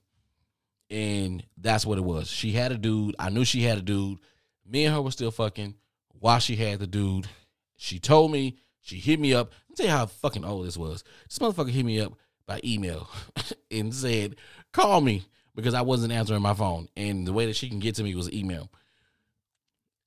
And 0.89 1.45
that's 1.59 1.85
what 1.85 1.99
it 1.99 2.05
was. 2.05 2.31
She 2.31 2.53
had 2.53 2.73
a 2.73 2.79
dude. 2.79 3.15
I 3.19 3.29
knew 3.29 3.45
she 3.45 3.63
had 3.63 3.77
a 3.77 3.83
dude. 3.83 4.21
Me 4.67 4.87
and 4.87 4.95
her 4.95 5.03
were 5.03 5.11
still 5.11 5.31
fucking 5.31 5.75
while 6.19 6.39
she 6.39 6.57
had 6.57 6.79
the 6.79 6.87
dude. 6.87 7.29
She 7.77 7.99
told 7.99 8.33
me, 8.33 8.57
she 8.81 8.97
hit 8.97 9.21
me 9.21 9.35
up. 9.35 9.53
Let 9.69 9.69
me 9.69 9.77
tell 9.77 9.87
you 9.87 9.93
how 9.93 10.07
fucking 10.07 10.47
old 10.47 10.67
this 10.67 10.79
was. 10.79 11.05
This 11.29 11.39
motherfucker 11.41 11.69
hit 11.69 11.85
me 11.85 12.01
up 12.01 12.15
by 12.47 12.59
email 12.65 13.11
and 13.71 13.93
said, 13.93 14.37
call 14.73 15.03
me 15.03 15.27
because 15.55 15.75
I 15.75 15.83
wasn't 15.83 16.15
answering 16.15 16.41
my 16.41 16.55
phone. 16.55 16.89
And 16.97 17.27
the 17.27 17.35
way 17.35 17.45
that 17.45 17.57
she 17.57 17.69
can 17.69 17.81
get 17.81 17.97
to 17.97 18.03
me 18.03 18.15
was 18.15 18.33
email. 18.33 18.71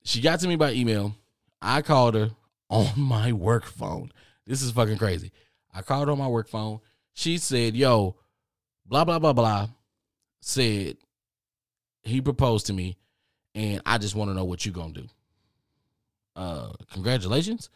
She 0.02 0.20
got 0.20 0.40
to 0.40 0.48
me 0.48 0.56
by 0.56 0.72
email. 0.72 1.14
I 1.62 1.82
called 1.82 2.14
her 2.14 2.30
on 2.68 2.92
my 2.96 3.32
work 3.32 3.66
phone. 3.66 4.12
This 4.46 4.62
is 4.62 4.72
fucking 4.72 4.98
crazy. 4.98 5.32
I 5.72 5.82
called 5.82 6.08
her 6.08 6.12
on 6.12 6.18
my 6.18 6.28
work 6.28 6.48
phone. 6.48 6.80
She 7.12 7.38
said, 7.38 7.76
yo, 7.76 8.16
blah, 8.86 9.04
blah, 9.04 9.18
blah, 9.18 9.32
blah. 9.32 9.68
Said 10.40 10.96
he 12.02 12.20
proposed 12.20 12.66
to 12.66 12.72
me 12.72 12.96
and 13.54 13.82
I 13.84 13.98
just 13.98 14.14
want 14.14 14.30
to 14.30 14.34
know 14.34 14.44
what 14.44 14.64
you 14.64 14.72
gonna 14.72 14.92
do. 14.92 15.06
Uh 16.36 16.72
congratulations. 16.92 17.68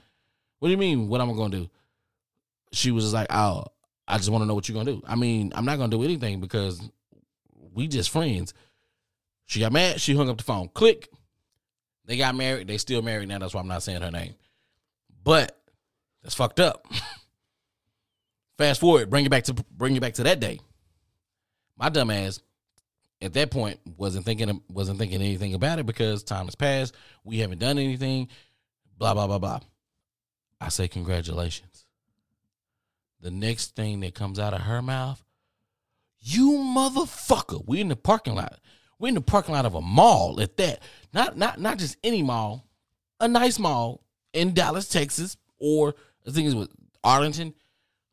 What 0.58 0.68
do 0.68 0.72
you 0.72 0.78
mean 0.78 1.08
what 1.08 1.20
am 1.20 1.30
I'm 1.30 1.36
gonna 1.36 1.56
do? 1.56 1.70
She 2.72 2.90
was 2.90 3.12
like, 3.12 3.26
oh, 3.30 3.64
I 4.08 4.16
just 4.16 4.30
want 4.30 4.42
to 4.42 4.46
know 4.46 4.54
what 4.54 4.68
you're 4.68 4.74
gonna 4.74 4.92
do. 4.92 5.02
I 5.06 5.14
mean, 5.14 5.52
I'm 5.54 5.64
not 5.64 5.78
gonna 5.78 5.90
do 5.90 6.02
anything 6.02 6.40
because 6.40 6.80
we 7.74 7.88
just 7.88 8.10
friends. 8.10 8.54
She 9.46 9.60
got 9.60 9.72
mad, 9.72 10.00
she 10.00 10.14
hung 10.14 10.30
up 10.30 10.38
the 10.38 10.44
phone. 10.44 10.68
Click. 10.68 11.10
They 12.06 12.16
got 12.16 12.34
married. 12.34 12.68
They 12.68 12.78
still 12.78 13.02
married 13.02 13.28
now. 13.28 13.38
That's 13.38 13.54
why 13.54 13.60
I'm 13.60 13.68
not 13.68 13.82
saying 13.82 14.02
her 14.02 14.10
name. 14.10 14.34
But 15.22 15.58
that's 16.22 16.34
fucked 16.34 16.60
up. 16.60 16.86
Fast 18.58 18.80
forward, 18.80 19.10
bring 19.10 19.24
it 19.24 19.30
back 19.30 19.44
to 19.44 19.54
bring 19.54 19.96
it 19.96 20.00
back 20.00 20.14
to 20.14 20.24
that 20.24 20.40
day. 20.40 20.60
My 21.76 21.88
dumb 21.88 22.10
ass 22.10 22.40
at 23.20 23.32
that 23.32 23.50
point 23.50 23.80
wasn't 23.96 24.24
thinking 24.24 24.62
wasn't 24.68 24.98
thinking 24.98 25.20
anything 25.20 25.54
about 25.54 25.78
it 25.78 25.86
because 25.86 26.22
time 26.22 26.44
has 26.44 26.54
passed. 26.54 26.94
We 27.24 27.38
haven't 27.38 27.58
done 27.58 27.78
anything. 27.78 28.28
Blah 28.96 29.14
blah 29.14 29.26
blah 29.26 29.38
blah. 29.38 29.60
I 30.60 30.68
say 30.68 30.86
congratulations. 30.86 31.86
The 33.20 33.30
next 33.30 33.74
thing 33.74 34.00
that 34.00 34.14
comes 34.14 34.38
out 34.38 34.54
of 34.54 34.60
her 34.60 34.82
mouth, 34.82 35.24
you 36.20 36.52
motherfucker. 36.52 37.66
We 37.66 37.80
in 37.80 37.88
the 37.88 37.96
parking 37.96 38.34
lot. 38.34 38.60
We're 38.98 39.08
in 39.08 39.14
the 39.14 39.20
parking 39.20 39.54
lot 39.54 39.66
of 39.66 39.74
a 39.74 39.80
mall 39.80 40.40
at 40.40 40.56
that. 40.56 40.82
Not 41.12 41.36
not 41.36 41.60
not 41.60 41.78
just 41.78 41.96
any 42.02 42.22
mall, 42.22 42.66
a 43.20 43.28
nice 43.28 43.58
mall 43.58 44.02
in 44.32 44.54
Dallas, 44.54 44.88
Texas, 44.88 45.36
or 45.58 45.94
I 46.26 46.30
think 46.30 46.46
it's 46.46 46.54
with 46.54 46.70
Arlington, 47.02 47.54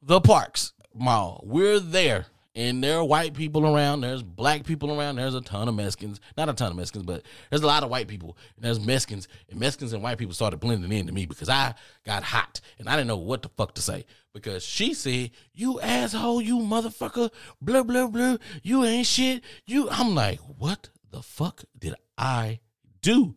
the 0.02 0.22
Parks 0.22 0.74
Mall. 0.94 1.42
We're 1.46 1.80
there. 1.80 2.28
And 2.54 2.84
there 2.84 2.98
are 2.98 3.06
white 3.06 3.34
people 3.34 3.66
around. 3.66 4.02
There's 4.02 4.24
black 4.24 4.66
people 4.66 4.98
around. 4.98 5.16
There's 5.16 5.36
a 5.36 5.40
ton 5.40 5.70
of 5.70 5.76
Mexicans. 5.76 6.20
Not 6.36 6.50
a 6.50 6.54
ton 6.54 6.72
of 6.72 6.76
Mexicans, 6.76 7.06
but 7.06 7.24
there's 7.50 7.62
a 7.62 7.68
lot 7.68 7.84
of 7.84 7.90
white 7.90 8.10
people. 8.10 8.36
And 8.58 8.66
there's 8.66 8.86
Mexicans. 8.86 9.30
And 9.50 9.58
Mexicans 9.58 9.94
and 9.94 10.04
white 10.04 10.18
people 10.18 10.34
started 10.34 10.60
blending 10.60 10.92
into 10.92 11.14
me 11.14 11.26
because 11.26 11.48
I 11.48 11.76
got 12.06 12.24
hot. 12.24 12.60
And 12.78 12.90
I 12.90 12.98
didn't 12.98 13.08
know 13.08 13.16
what 13.16 13.42
the 13.42 13.50
fuck 13.56 13.76
to 13.76 13.82
say. 13.82 14.06
Because 14.34 14.64
she 14.64 14.94
said, 14.94 15.32
You 15.54 15.80
asshole, 15.82 16.42
you 16.42 16.60
motherfucker, 16.60 17.32
blah, 17.62 17.84
blah, 17.84 18.08
blah. 18.08 18.38
You 18.64 18.86
ain't 18.86 19.08
shit. 19.08 19.44
You 19.66 19.90
I'm 19.90 20.16
like, 20.16 20.40
what 20.40 20.90
the 21.12 21.22
fuck 21.22 21.64
did 21.78 21.96
I 22.18 22.60
do? 23.02 23.36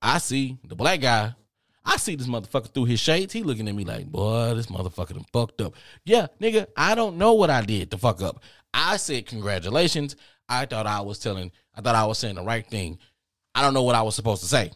I 0.00 0.18
see 0.18 0.58
the 0.64 0.76
black 0.76 1.00
guy. 1.00 1.34
I 1.84 1.96
see 1.96 2.16
this 2.16 2.26
motherfucker 2.26 2.72
through 2.72 2.84
his 2.84 3.00
shades. 3.00 3.32
He 3.32 3.42
looking 3.42 3.66
at 3.66 3.74
me 3.74 3.84
like, 3.84 4.06
boy, 4.06 4.54
this 4.54 4.66
motherfucker 4.66 5.14
done 5.14 5.24
fucked 5.32 5.60
up. 5.62 5.74
Yeah, 6.04 6.26
nigga, 6.40 6.66
I 6.76 6.94
don't 6.94 7.16
know 7.16 7.32
what 7.32 7.50
I 7.50 7.62
did 7.62 7.90
to 7.90 7.98
fuck 7.98 8.20
up. 8.22 8.42
I 8.74 8.98
said 8.98 9.26
congratulations. 9.26 10.14
I 10.48 10.66
thought 10.66 10.86
I 10.86 11.00
was 11.00 11.18
telling, 11.18 11.50
I 11.74 11.80
thought 11.80 11.94
I 11.94 12.06
was 12.06 12.18
saying 12.18 12.36
the 12.36 12.42
right 12.42 12.66
thing. 12.66 12.98
I 13.54 13.62
don't 13.62 13.74
know 13.74 13.82
what 13.82 13.94
I 13.94 14.02
was 14.02 14.14
supposed 14.14 14.42
to 14.42 14.48
say. 14.48 14.70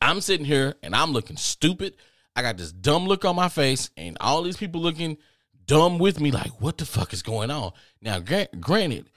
I'm 0.00 0.20
sitting 0.20 0.46
here 0.46 0.74
and 0.82 0.94
I'm 0.94 1.12
looking 1.12 1.36
stupid. 1.36 1.96
I 2.36 2.42
got 2.42 2.56
this 2.56 2.72
dumb 2.72 3.06
look 3.06 3.24
on 3.24 3.36
my 3.36 3.48
face, 3.48 3.90
and 3.96 4.16
all 4.20 4.42
these 4.42 4.56
people 4.56 4.80
looking 4.80 5.18
dumb 5.66 5.98
with 5.98 6.20
me, 6.20 6.30
like, 6.30 6.60
what 6.60 6.78
the 6.78 6.86
fuck 6.86 7.12
is 7.12 7.22
going 7.22 7.50
on? 7.50 7.72
Now, 8.02 8.18
granted, 8.20 9.10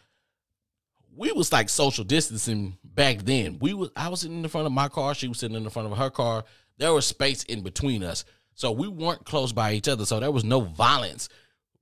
we 1.15 1.31
was 1.31 1.51
like 1.51 1.67
social 1.67 2.03
distancing 2.03 2.77
back 2.83 3.23
then. 3.23 3.57
We 3.59 3.73
was 3.73 3.89
I 3.95 4.09
was 4.09 4.21
sitting 4.21 4.37
in 4.37 4.43
the 4.43 4.49
front 4.49 4.67
of 4.67 4.71
my 4.71 4.87
car, 4.87 5.15
she 5.15 5.27
was 5.27 5.39
sitting 5.39 5.57
in 5.57 5.63
the 5.63 5.69
front 5.69 5.91
of 5.91 5.97
her 5.97 6.09
car. 6.09 6.45
There 6.77 6.93
was 6.93 7.07
space 7.07 7.43
in 7.43 7.63
between 7.63 8.03
us. 8.03 8.23
So 8.53 8.71
we 8.71 8.87
weren't 8.87 9.25
close 9.25 9.51
by 9.51 9.73
each 9.73 9.87
other. 9.87 10.05
So 10.05 10.19
there 10.19 10.31
was 10.31 10.43
no 10.43 10.61
violence. 10.61 11.29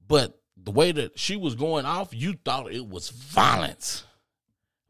But 0.08 0.40
the 0.58 0.72
way 0.72 0.92
that 0.94 1.20
she 1.20 1.36
was 1.36 1.56
going 1.56 1.86
off, 1.86 2.14
you 2.14 2.34
thought 2.46 2.72
it 2.72 2.88
was 2.88 3.10
violence. 3.10 4.06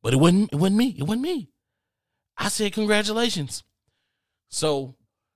But 0.04 0.14
it 0.14 0.18
wasn't 0.18 0.54
it 0.54 0.58
wasn't 0.58 0.78
me. 0.78 0.96
It 0.98 1.04
wasn't 1.04 1.24
me. 1.24 1.50
I 2.38 2.50
said 2.50 2.74
congratulations. 2.74 3.64
So 4.50 4.96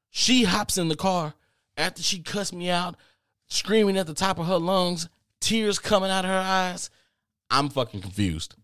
she 0.10 0.44
hops 0.44 0.78
in 0.78 0.88
the 0.88 0.96
car 0.96 1.34
after 1.78 2.02
she 2.02 2.20
cussed 2.20 2.54
me 2.54 2.70
out, 2.70 2.96
screaming 3.48 3.98
at 3.98 4.08
the 4.08 4.14
top 4.14 4.40
of 4.40 4.48
her 4.48 4.58
lungs, 4.58 5.08
tears 5.40 5.80
coming 5.80 6.12
out 6.12 6.26
of 6.26 6.32
her 6.32 6.38
eyes. 6.38 6.90
I'm 7.50 7.70
fucking 7.70 8.02
confused. 8.02 8.56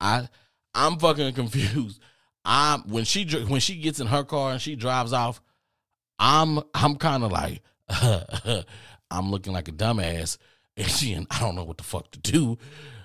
I 0.00 0.28
I'm 0.74 0.98
fucking 0.98 1.32
confused. 1.34 2.00
I'm 2.44 2.82
when 2.88 3.04
she 3.04 3.24
when 3.46 3.60
she 3.60 3.76
gets 3.76 4.00
in 4.00 4.06
her 4.06 4.24
car 4.24 4.52
and 4.52 4.60
she 4.60 4.76
drives 4.76 5.12
off, 5.12 5.40
I'm 6.18 6.60
I'm 6.74 6.96
kind 6.96 7.24
of 7.24 7.32
like 7.32 7.62
I'm 9.10 9.30
looking 9.30 9.52
like 9.52 9.68
a 9.68 9.72
dumbass, 9.72 10.38
and 10.76 10.88
she 10.88 11.12
and 11.12 11.26
I 11.30 11.40
don't 11.40 11.54
know 11.54 11.64
what 11.64 11.78
the 11.78 11.84
fuck 11.84 12.10
to 12.12 12.18
do. 12.18 12.58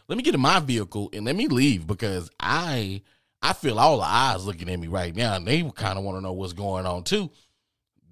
Let 0.08 0.18
me 0.18 0.24
get 0.24 0.36
in 0.36 0.42
my 0.42 0.60
vehicle 0.60 1.10
and 1.14 1.26
let 1.26 1.36
me 1.36 1.48
leave 1.48 1.88
because 1.88 2.30
I 2.40 3.02
I 3.44 3.52
feel 3.52 3.78
all 3.78 3.98
the 3.98 4.06
eyes 4.06 4.46
looking 4.46 4.70
at 4.70 4.80
me 4.80 4.88
right 4.88 5.14
now, 5.14 5.36
and 5.36 5.46
they 5.46 5.62
kind 5.76 6.00
of 6.00 6.06
want 6.06 6.18
to 6.18 6.22
know 6.22 6.32
what's 6.32 6.54
going 6.54 6.86
on 6.86 7.04
too. 7.04 7.30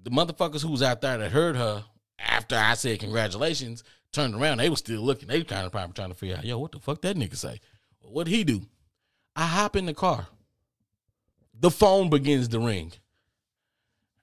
The 0.04 0.10
motherfuckers 0.10 0.60
who 0.60 0.70
was 0.70 0.82
out 0.82 1.00
there 1.00 1.16
that 1.16 1.32
heard 1.32 1.56
her 1.56 1.84
after 2.18 2.54
I 2.54 2.74
said 2.74 3.00
congratulations 3.00 3.82
turned 4.12 4.34
around. 4.34 4.58
They 4.58 4.68
were 4.68 4.76
still 4.76 5.00
looking. 5.00 5.28
They 5.28 5.42
kind 5.42 5.64
of 5.64 5.72
probably 5.72 5.94
trying 5.94 6.10
to 6.10 6.14
figure 6.14 6.36
out, 6.36 6.44
yo, 6.44 6.58
what 6.58 6.72
the 6.72 6.80
fuck 6.80 7.00
that 7.00 7.16
nigga 7.16 7.36
say? 7.36 7.60
What'd 8.02 8.30
he 8.30 8.44
do? 8.44 8.60
I 9.34 9.46
hop 9.46 9.74
in 9.74 9.86
the 9.86 9.94
car. 9.94 10.26
The 11.58 11.70
phone 11.70 12.10
begins 12.10 12.48
to 12.48 12.60
ring. 12.60 12.92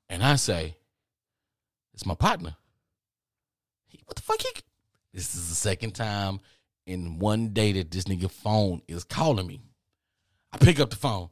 And 0.10 0.24
I 0.24 0.36
say, 0.36 0.76
it's 1.96 2.06
my 2.06 2.14
partner. 2.14 2.56
He, 3.88 4.00
what 4.06 4.16
the 4.16 4.22
fuck? 4.22 4.42
He, 4.42 4.50
this 5.14 5.34
is 5.34 5.50
the 5.50 5.56
second 5.56 5.96
time 5.96 6.40
in 6.86 7.18
one 7.18 7.50
day 7.50 7.72
that 7.74 7.90
this 7.90 8.04
nigga 8.04 8.30
phone 8.30 8.84
is 8.88 9.04
calling 9.04 9.48
me. 9.48 9.62
I 10.52 10.58
pick 10.58 10.80
up 10.80 10.90
the 10.90 10.96
phone. 10.96 11.30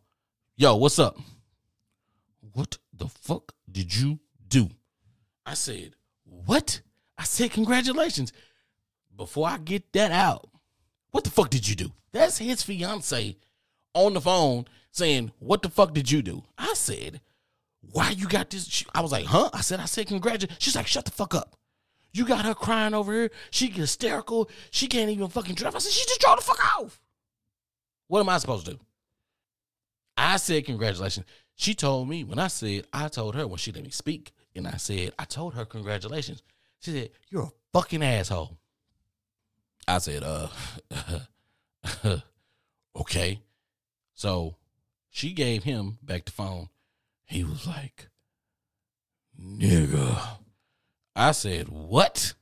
Yo, 0.56 0.75
what's 0.75 0.99
up? 0.99 1.17
What 2.53 2.77
the 2.93 3.08
fuck 3.08 3.53
did 3.71 3.95
you 3.95 4.19
do? 4.47 4.69
I 5.45 5.53
said, 5.53 5.93
what? 6.23 6.82
I 7.17 7.23
said, 7.23 7.51
congratulations. 7.51 8.34
Before 9.15 9.47
I 9.47 9.58
get 9.58 9.91
that 9.93 10.12
out, 10.12 10.49
what 11.12 11.23
the 11.23 11.30
fuck 11.30 11.49
did 11.49 11.67
you 11.67 11.75
do? 11.75 11.91
That's 12.12 12.38
his 12.38 12.63
fiance 12.63 13.36
on 13.93 14.13
the 14.13 14.21
phone 14.21 14.65
saying, 14.91 15.32
What 15.39 15.62
the 15.62 15.69
fuck 15.69 15.93
did 15.93 16.12
you 16.12 16.21
do? 16.21 16.43
I 16.58 16.73
said, 16.73 17.21
Why 17.91 18.12
you 18.12 18.27
got 18.27 18.49
this? 18.49 18.84
I 18.93 19.01
was 19.01 19.12
like, 19.12 19.25
Huh? 19.25 19.49
I 19.53 19.62
said, 19.62 19.80
I 19.80 19.86
said, 19.86 20.08
Congratulations. 20.08 20.58
She's 20.62 20.75
like, 20.75 20.88
Shut 20.88 21.06
the 21.06 21.12
fuck 21.12 21.36
up. 21.36 21.56
You 22.13 22.25
got 22.25 22.45
her 22.45 22.53
crying 22.53 22.93
over 22.93 23.13
here. 23.13 23.32
She 23.51 23.67
hysterical. 23.69 24.49
She 24.71 24.88
can't 24.88 25.10
even 25.10 25.27
fucking 25.27 25.56
drive. 25.56 25.75
I 25.75 25.80
said, 25.80 25.91
She 25.91 26.06
just 26.06 26.21
drove 26.21 26.38
the 26.38 26.43
fuck 26.43 26.80
off. 26.80 26.99
What 28.08 28.19
am 28.19 28.30
I 28.30 28.38
supposed 28.38 28.65
to 28.65 28.73
do? 28.73 28.80
I 30.17 30.38
said, 30.38 30.65
Congratulations. 30.65 31.25
She 31.56 31.73
told 31.73 32.10
me 32.10 32.23
when 32.23 32.39
I 32.39 32.47
said, 32.47 32.86
I 32.93 33.08
told 33.08 33.36
her 33.36 33.47
when 33.47 33.58
she 33.58 33.71
let 33.71 33.84
me 33.84 33.89
speak, 33.89 34.32
and 34.56 34.67
I 34.67 34.77
said, 34.77 35.13
I 35.17 35.25
told 35.25 35.53
her, 35.53 35.65
Congratulations. 35.65 36.43
She 36.80 36.91
said, 36.91 37.10
You're 37.30 37.43
a 37.43 37.51
fucking 37.73 38.03
asshole. 38.03 38.58
I 39.88 39.99
said, 39.99 40.23
uh, 40.23 40.49
okay. 42.95 43.39
So 44.13 44.56
she 45.10 45.32
gave 45.32 45.63
him 45.63 45.97
back 46.03 46.25
the 46.25 46.32
phone. 46.32 46.69
He 47.25 47.43
was 47.43 47.65
like, 47.65 48.10
nigga. 49.41 50.19
I 51.15 51.32
said, 51.32 51.69
what 51.69 52.34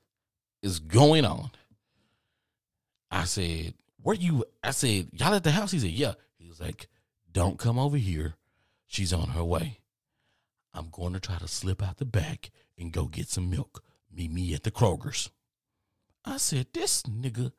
is 0.62 0.80
going 0.80 1.26
on? 1.26 1.52
I 3.12 3.26
said, 3.26 3.74
where 4.02 4.16
you? 4.16 4.46
I 4.64 4.72
said, 4.72 5.10
y'all 5.14 5.34
at 5.34 5.44
the 5.44 5.52
house? 5.52 5.72
He 5.72 5.80
said, 5.80 5.92
yeah. 5.92 6.14
He 6.38 6.48
was 6.48 6.60
like, 6.60 6.88
don't 7.36 7.60
come 7.60 7.78
over 7.78 7.98
here. 7.98 8.36
She's 8.88 9.12
on 9.12 9.30
her 9.30 9.44
way. 9.44 9.82
I'm 10.74 10.88
going 10.90 11.12
to 11.12 11.20
try 11.20 11.38
to 11.38 11.50
slip 11.50 11.84
out 11.84 11.98
the 11.98 12.06
back 12.06 12.50
and 12.80 12.94
go 12.94 13.08
get 13.08 13.28
some 13.28 13.50
milk. 13.50 13.84
Meet 14.10 14.32
me 14.32 14.54
at 14.54 14.64
the 14.64 14.72
Kroger's. 14.72 15.30
I 16.24 16.38
said, 16.38 16.68
this 16.74 17.04
nigga, 17.04 17.52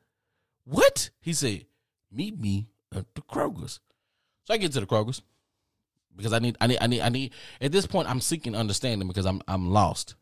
what? 0.65 1.11
He 1.21 1.31
said, 1.31 1.65
meet 2.11 2.39
me 2.39 2.69
at 2.91 3.05
the 3.13 3.21
Kroger's. 3.21 3.79
So 4.45 4.55
I 4.55 4.57
get 4.57 4.71
to 4.71 4.79
the 4.79 4.87
Kroger's 4.87 5.21
because 6.15 6.33
I 6.33 6.39
need, 6.39 6.57
I 6.59 6.65
need, 6.65 6.79
I 6.81 6.87
need, 6.87 7.01
I 7.01 7.09
need. 7.09 7.33
At 7.61 7.71
this 7.71 7.85
point, 7.85 8.09
I'm 8.09 8.19
seeking 8.19 8.55
understanding 8.55 9.07
because 9.07 9.27
I'm, 9.27 9.43
I'm 9.47 9.69
lost. 9.69 10.15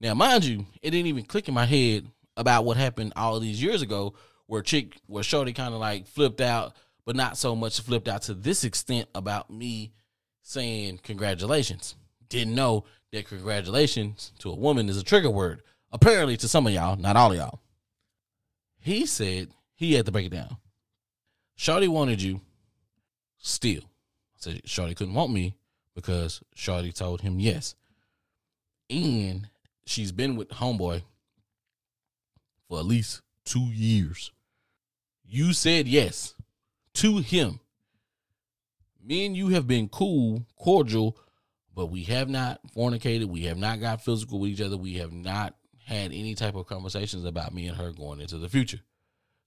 Now, 0.00 0.14
mind 0.14 0.44
you, 0.44 0.64
it 0.80 0.90
didn't 0.92 1.08
even 1.08 1.24
click 1.24 1.48
in 1.48 1.54
my 1.54 1.66
head 1.66 2.06
about 2.34 2.64
what 2.64 2.78
happened 2.78 3.12
all 3.14 3.40
these 3.40 3.62
years 3.62 3.82
ago, 3.82 4.14
where 4.46 4.62
chick, 4.62 4.96
where 5.06 5.22
Shorty 5.22 5.52
kind 5.52 5.74
of 5.74 5.80
like 5.80 6.06
flipped 6.06 6.40
out, 6.40 6.74
but 7.10 7.16
not 7.16 7.36
so 7.36 7.56
much 7.56 7.80
flipped 7.80 8.06
out 8.06 8.22
to 8.22 8.34
this 8.34 8.62
extent 8.62 9.08
about 9.16 9.50
me 9.50 9.90
saying 10.42 11.00
congratulations. 11.02 11.96
Didn't 12.28 12.54
know 12.54 12.84
that 13.10 13.26
congratulations 13.26 14.32
to 14.38 14.48
a 14.48 14.54
woman 14.54 14.88
is 14.88 14.96
a 14.96 15.02
trigger 15.02 15.28
word. 15.28 15.62
Apparently, 15.90 16.36
to 16.36 16.46
some 16.46 16.68
of 16.68 16.72
y'all, 16.72 16.94
not 16.94 17.16
all 17.16 17.32
of 17.32 17.36
y'all. 17.36 17.58
He 18.78 19.06
said 19.06 19.48
he 19.74 19.94
had 19.94 20.06
to 20.06 20.12
break 20.12 20.26
it 20.26 20.32
down. 20.32 20.58
Shorty 21.56 21.88
wanted 21.88 22.22
you 22.22 22.42
still. 23.38 23.82
said 24.36 24.60
Shorty 24.64 24.94
couldn't 24.94 25.14
want 25.14 25.32
me 25.32 25.56
because 25.96 26.44
Shorty 26.54 26.92
told 26.92 27.22
him 27.22 27.40
yes. 27.40 27.74
And 28.88 29.48
she's 29.84 30.12
been 30.12 30.36
with 30.36 30.50
Homeboy 30.50 31.02
for 32.68 32.78
at 32.78 32.84
least 32.84 33.20
two 33.44 33.66
years. 33.72 34.30
You 35.24 35.52
said 35.52 35.88
yes 35.88 36.36
to 36.94 37.18
him. 37.18 37.60
Me 39.02 39.26
and 39.26 39.36
you 39.36 39.48
have 39.48 39.66
been 39.66 39.88
cool, 39.88 40.46
cordial, 40.56 41.16
but 41.74 41.86
we 41.86 42.04
have 42.04 42.28
not 42.28 42.60
fornicated. 42.76 43.26
We 43.26 43.42
have 43.44 43.56
not 43.56 43.80
got 43.80 44.04
physical 44.04 44.40
with 44.40 44.50
each 44.50 44.60
other. 44.60 44.76
We 44.76 44.94
have 44.94 45.12
not 45.12 45.54
had 45.84 46.12
any 46.12 46.34
type 46.34 46.54
of 46.54 46.66
conversations 46.66 47.24
about 47.24 47.54
me 47.54 47.66
and 47.66 47.76
her 47.76 47.92
going 47.92 48.20
into 48.20 48.38
the 48.38 48.48
future. 48.48 48.80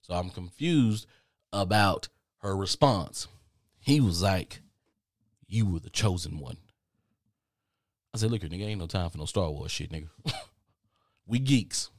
So 0.02 0.14
I'm 0.14 0.30
confused 0.30 1.06
about 1.52 2.08
her 2.38 2.56
response. 2.56 3.28
He 3.78 4.00
was 4.00 4.22
like, 4.22 4.60
You 5.46 5.66
were 5.66 5.80
the 5.80 5.90
chosen 5.90 6.38
one. 6.38 6.58
I 8.12 8.18
said, 8.18 8.30
Look 8.30 8.42
here, 8.42 8.50
nigga, 8.50 8.66
ain't 8.66 8.80
no 8.80 8.86
time 8.86 9.10
for 9.10 9.18
no 9.18 9.24
Star 9.24 9.50
Wars 9.50 9.70
shit, 9.70 9.90
nigga. 9.90 10.08
we 11.26 11.38
geeks. 11.38 11.90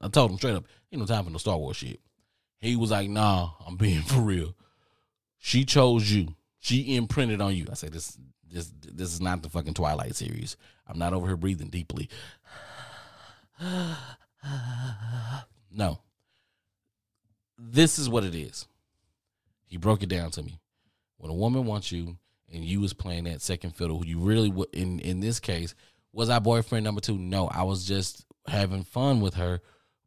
I 0.00 0.08
told 0.08 0.30
him 0.30 0.38
straight 0.38 0.54
up, 0.54 0.64
ain't 0.92 1.00
no 1.00 1.06
time 1.06 1.24
for 1.24 1.30
no 1.30 1.38
Star 1.38 1.58
Wars 1.58 1.76
shit. 1.76 2.00
He 2.60 2.76
was 2.76 2.90
like, 2.90 3.10
Nah, 3.10 3.50
I'm 3.66 3.76
being 3.76 4.02
for 4.06 4.20
real. 4.20 4.54
She 5.44 5.66
chose 5.66 6.10
you. 6.10 6.28
She 6.58 6.96
imprinted 6.96 7.42
on 7.42 7.54
you. 7.54 7.66
I 7.70 7.74
said, 7.74 7.92
This 7.92 8.16
this 8.50 8.72
this 8.82 9.12
is 9.12 9.20
not 9.20 9.42
the 9.42 9.50
fucking 9.50 9.74
Twilight 9.74 10.16
series. 10.16 10.56
I'm 10.88 10.98
not 10.98 11.12
over 11.12 11.26
here 11.26 11.36
breathing 11.36 11.68
deeply. 11.68 12.08
no. 15.70 15.98
This 17.58 17.98
is 17.98 18.08
what 18.08 18.24
it 18.24 18.34
is. 18.34 18.66
He 19.66 19.76
broke 19.76 20.02
it 20.02 20.08
down 20.08 20.30
to 20.30 20.42
me. 20.42 20.60
When 21.18 21.30
a 21.30 21.34
woman 21.34 21.66
wants 21.66 21.92
you 21.92 22.16
and 22.50 22.64
you 22.64 22.80
was 22.80 22.94
playing 22.94 23.24
that 23.24 23.42
second 23.42 23.76
fiddle, 23.76 24.02
you 24.06 24.20
really 24.20 24.48
would 24.48 24.70
in 24.72 24.98
in 25.00 25.20
this 25.20 25.40
case, 25.40 25.74
was 26.10 26.30
I 26.30 26.38
boyfriend 26.38 26.84
number 26.84 27.02
two? 27.02 27.18
No, 27.18 27.48
I 27.48 27.64
was 27.64 27.84
just 27.84 28.24
having 28.46 28.82
fun 28.82 29.20
with 29.20 29.34
her. 29.34 29.60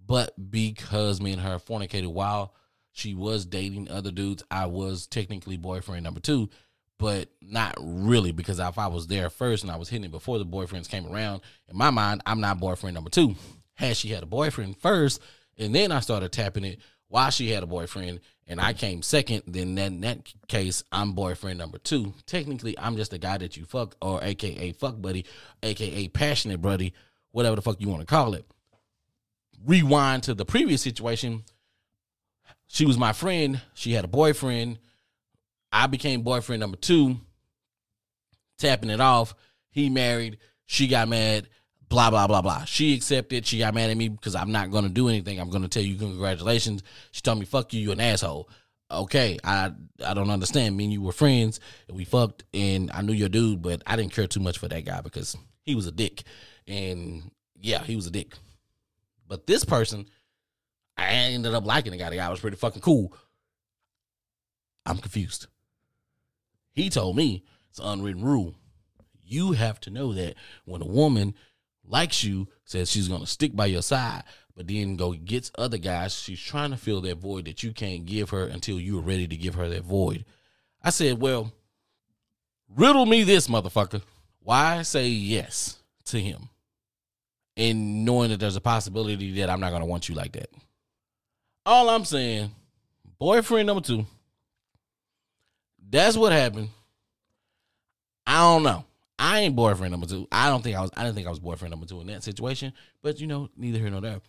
But 0.03 0.33
because 0.49 1.21
me 1.21 1.33
and 1.33 1.41
her 1.43 1.59
fornicated 1.59 2.07
while 2.07 2.55
she 2.97 3.13
was 3.13 3.45
dating 3.45 3.89
other 3.89 4.11
dudes, 4.11 4.43
I 4.49 4.65
was 4.65 5.05
technically 5.05 5.55
boyfriend 5.57 6.03
number 6.03 6.19
two, 6.19 6.49
but 6.97 7.29
not 7.41 7.75
really 7.79 8.31
because 8.31 8.59
if 8.59 8.79
I 8.79 8.87
was 8.87 9.05
there 9.07 9.29
first 9.29 9.63
and 9.63 9.71
I 9.71 9.77
was 9.77 9.87
hitting 9.87 10.05
it 10.05 10.11
before 10.11 10.39
the 10.39 10.45
boyfriends 10.45 10.89
came 10.89 11.05
around, 11.05 11.41
in 11.69 11.77
my 11.77 11.91
mind, 11.91 12.23
I'm 12.25 12.41
not 12.41 12.59
boyfriend 12.59 12.95
number 12.95 13.11
two. 13.11 13.35
Had 13.75 13.97
she 13.97 14.09
had 14.09 14.23
a 14.23 14.27
boyfriend 14.27 14.77
first, 14.77 15.21
and 15.59 15.75
then 15.75 15.91
I 15.91 15.99
started 15.99 16.31
tapping 16.31 16.63
it 16.63 16.79
while 17.07 17.29
she 17.29 17.51
had 17.51 17.61
a 17.61 17.67
boyfriend, 17.67 18.19
and 18.47 18.59
I 18.59 18.73
came 18.73 19.03
second, 19.03 19.43
then 19.45 19.77
in 19.77 20.01
that 20.01 20.33
case, 20.47 20.83
I'm 20.91 21.13
boyfriend 21.13 21.59
number 21.59 21.77
two. 21.77 22.15
Technically, 22.25 22.77
I'm 22.79 22.95
just 22.95 23.13
a 23.13 23.19
guy 23.19 23.37
that 23.37 23.57
you 23.57 23.65
fuck, 23.65 23.95
or 24.01 24.23
AKA 24.23 24.71
fuck 24.71 24.99
buddy, 24.99 25.25
AKA 25.61 26.07
passionate 26.07 26.63
buddy, 26.63 26.93
whatever 27.31 27.55
the 27.55 27.61
fuck 27.61 27.79
you 27.79 27.89
want 27.89 28.01
to 28.01 28.07
call 28.07 28.33
it. 28.33 28.45
Rewind 29.63 30.23
to 30.23 30.33
the 30.33 30.45
previous 30.45 30.81
situation. 30.81 31.43
She 32.67 32.85
was 32.85 32.97
my 32.97 33.13
friend. 33.13 33.61
She 33.73 33.93
had 33.93 34.05
a 34.05 34.09
boyfriend. 34.09 34.79
I 35.71 35.87
became 35.87 36.21
boyfriend 36.21 36.59
number 36.59 36.77
two, 36.77 37.17
tapping 38.57 38.89
it 38.89 39.01
off. 39.01 39.35
He 39.69 39.89
married. 39.89 40.37
She 40.65 40.87
got 40.87 41.07
mad. 41.07 41.49
Blah 41.89 42.09
blah 42.09 42.27
blah 42.27 42.41
blah. 42.41 42.65
She 42.65 42.93
accepted. 42.95 43.45
She 43.45 43.59
got 43.59 43.73
mad 43.73 43.89
at 43.89 43.97
me 43.97 44.09
because 44.09 44.35
I'm 44.35 44.51
not 44.51 44.71
gonna 44.71 44.89
do 44.89 45.07
anything. 45.07 45.39
I'm 45.39 45.49
gonna 45.49 45.69
tell 45.69 45.83
you 45.83 45.95
congratulations. 45.95 46.83
She 47.11 47.21
told 47.21 47.39
me 47.39 47.45
fuck 47.45 47.73
you. 47.73 47.79
You 47.79 47.91
an 47.93 48.01
asshole. 48.01 48.49
Okay, 48.89 49.37
I 49.43 49.71
I 50.05 50.13
don't 50.13 50.29
understand. 50.29 50.75
Me 50.75 50.85
and 50.85 50.93
you 50.93 51.01
were 51.01 51.11
friends 51.13 51.59
and 51.87 51.95
we 51.95 52.03
fucked 52.03 52.43
and 52.53 52.91
I 52.93 53.01
knew 53.01 53.13
your 53.13 53.29
dude, 53.29 53.61
but 53.61 53.83
I 53.85 53.95
didn't 53.95 54.13
care 54.13 54.27
too 54.27 54.39
much 54.41 54.57
for 54.57 54.67
that 54.67 54.83
guy 54.85 55.01
because 55.01 55.37
he 55.63 55.75
was 55.75 55.87
a 55.87 55.91
dick. 55.91 56.23
And 56.67 57.31
yeah, 57.59 57.83
he 57.83 57.95
was 57.95 58.07
a 58.07 58.11
dick. 58.11 58.33
But 59.27 59.47
this 59.47 59.63
person, 59.65 60.07
I 60.97 61.09
ended 61.09 61.53
up 61.53 61.65
liking 61.65 61.91
the 61.91 61.97
guy. 61.97 62.09
The 62.09 62.15
guy 62.15 62.29
was 62.29 62.39
pretty 62.39 62.57
fucking 62.57 62.81
cool. 62.81 63.13
I'm 64.85 64.97
confused. 64.97 65.47
He 66.71 66.89
told 66.89 67.15
me 67.15 67.43
it's 67.69 67.79
an 67.79 67.85
unwritten 67.85 68.23
rule. 68.23 68.55
You 69.23 69.51
have 69.51 69.79
to 69.81 69.89
know 69.89 70.13
that 70.13 70.35
when 70.65 70.81
a 70.81 70.87
woman 70.87 71.35
likes 71.85 72.23
you, 72.23 72.47
says 72.63 72.89
she's 72.89 73.07
gonna 73.07 73.25
stick 73.25 73.55
by 73.55 73.65
your 73.65 73.81
side, 73.81 74.23
but 74.55 74.67
then 74.67 74.95
go 74.95 75.13
gets 75.13 75.51
other 75.57 75.77
guys, 75.77 76.15
she's 76.15 76.39
trying 76.39 76.71
to 76.71 76.77
fill 76.77 77.01
that 77.01 77.17
void 77.17 77.45
that 77.45 77.63
you 77.63 77.73
can't 77.73 78.05
give 78.05 78.29
her 78.29 78.45
until 78.45 78.79
you're 78.79 79.01
ready 79.01 79.27
to 79.27 79.35
give 79.35 79.55
her 79.55 79.69
that 79.69 79.83
void. 79.83 80.25
I 80.81 80.89
said, 80.89 81.19
Well, 81.19 81.51
riddle 82.75 83.05
me 83.05 83.23
this, 83.23 83.47
motherfucker. 83.47 84.01
Why 84.39 84.81
say 84.83 85.07
yes 85.07 85.77
to 86.05 86.19
him? 86.19 86.49
And 87.55 88.05
knowing 88.05 88.29
that 88.29 88.39
there's 88.39 88.55
a 88.55 88.61
possibility 88.61 89.39
that 89.39 89.49
I'm 89.49 89.59
not 89.59 89.71
gonna 89.71 89.85
want 89.85 90.09
you 90.09 90.15
like 90.15 90.33
that. 90.33 90.49
All 91.67 91.89
I'm 91.89 92.05
saying, 92.05 92.51
boyfriend 93.19 93.67
number 93.67 93.81
two. 93.81 94.05
That's 95.89 96.15
what 96.15 96.31
happened. 96.31 96.69
I 98.25 98.37
don't 98.37 98.63
know. 98.63 98.85
I 99.19 99.39
ain't 99.41 99.53
boyfriend 99.53 99.91
number 99.91 100.07
two. 100.07 100.29
I 100.31 100.47
don't 100.47 100.63
think 100.63 100.77
I 100.77 100.81
was. 100.81 100.91
I 100.95 101.03
didn't 101.03 101.15
think 101.15 101.27
I 101.27 101.29
was 101.29 101.41
boyfriend 101.41 101.71
number 101.71 101.85
two 101.85 101.99
in 101.99 102.07
that 102.07 102.23
situation. 102.23 102.71
But 103.01 103.19
you 103.19 103.27
know, 103.27 103.49
neither 103.57 103.79
here 103.79 103.89
nor 103.89 103.99
there. 103.99 104.21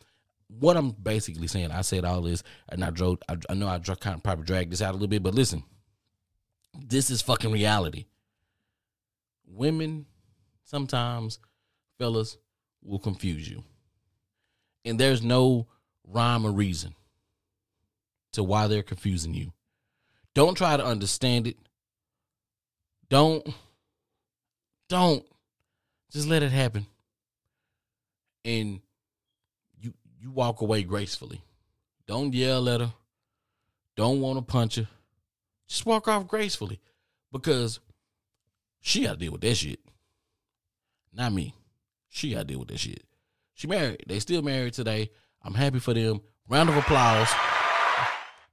What 0.48 0.76
I'm 0.76 0.90
basically 0.90 1.46
saying, 1.46 1.70
I 1.70 1.82
said 1.82 2.04
all 2.04 2.22
this, 2.22 2.42
and 2.70 2.84
I 2.84 2.90
drove. 2.90 3.18
I, 3.28 3.36
I 3.48 3.54
know 3.54 3.68
I 3.68 3.78
dr- 3.78 4.00
kind 4.00 4.16
of 4.16 4.24
probably 4.24 4.44
dragged 4.44 4.72
this 4.72 4.82
out 4.82 4.90
a 4.90 4.94
little 4.94 5.06
bit, 5.06 5.22
but 5.22 5.32
listen, 5.36 5.62
this 6.88 7.08
is 7.08 7.22
fucking 7.22 7.52
reality. 7.52 8.06
Women, 9.46 10.06
sometimes, 10.64 11.38
fellas, 12.00 12.36
will 12.82 12.98
confuse 12.98 13.48
you, 13.48 13.62
and 14.84 14.98
there's 14.98 15.22
no 15.22 15.68
rhyme 16.04 16.44
or 16.44 16.50
reason 16.50 16.96
to 18.38 18.44
why 18.44 18.66
they're 18.66 18.82
confusing 18.82 19.34
you. 19.34 19.52
Don't 20.34 20.56
try 20.56 20.76
to 20.76 20.84
understand 20.84 21.46
it. 21.46 21.56
Don't 23.10 23.46
don't 24.88 25.24
just 26.10 26.28
let 26.28 26.42
it 26.42 26.52
happen. 26.52 26.86
And 28.44 28.80
you 29.78 29.92
you 30.20 30.30
walk 30.30 30.60
away 30.60 30.82
gracefully. 30.82 31.42
Don't 32.06 32.32
yell 32.32 32.68
at 32.68 32.80
her. 32.80 32.92
Don't 33.96 34.20
want 34.20 34.38
to 34.38 34.42
punch 34.42 34.76
her. 34.76 34.88
Just 35.66 35.84
walk 35.84 36.08
off 36.08 36.26
gracefully 36.26 36.80
because 37.32 37.80
she 38.80 39.02
got 39.02 39.14
to 39.14 39.18
deal 39.18 39.32
with 39.32 39.42
that 39.42 39.56
shit. 39.56 39.80
Not 41.12 41.32
me. 41.32 41.54
She 42.08 42.32
got 42.32 42.38
to 42.38 42.44
deal 42.44 42.60
with 42.60 42.68
that 42.68 42.78
shit. 42.78 43.02
She 43.54 43.66
married. 43.66 44.04
They 44.06 44.20
still 44.20 44.40
married 44.40 44.72
today. 44.72 45.10
I'm 45.42 45.54
happy 45.54 45.80
for 45.80 45.92
them. 45.92 46.20
Round 46.48 46.68
of 46.70 46.76
applause. 46.76 47.28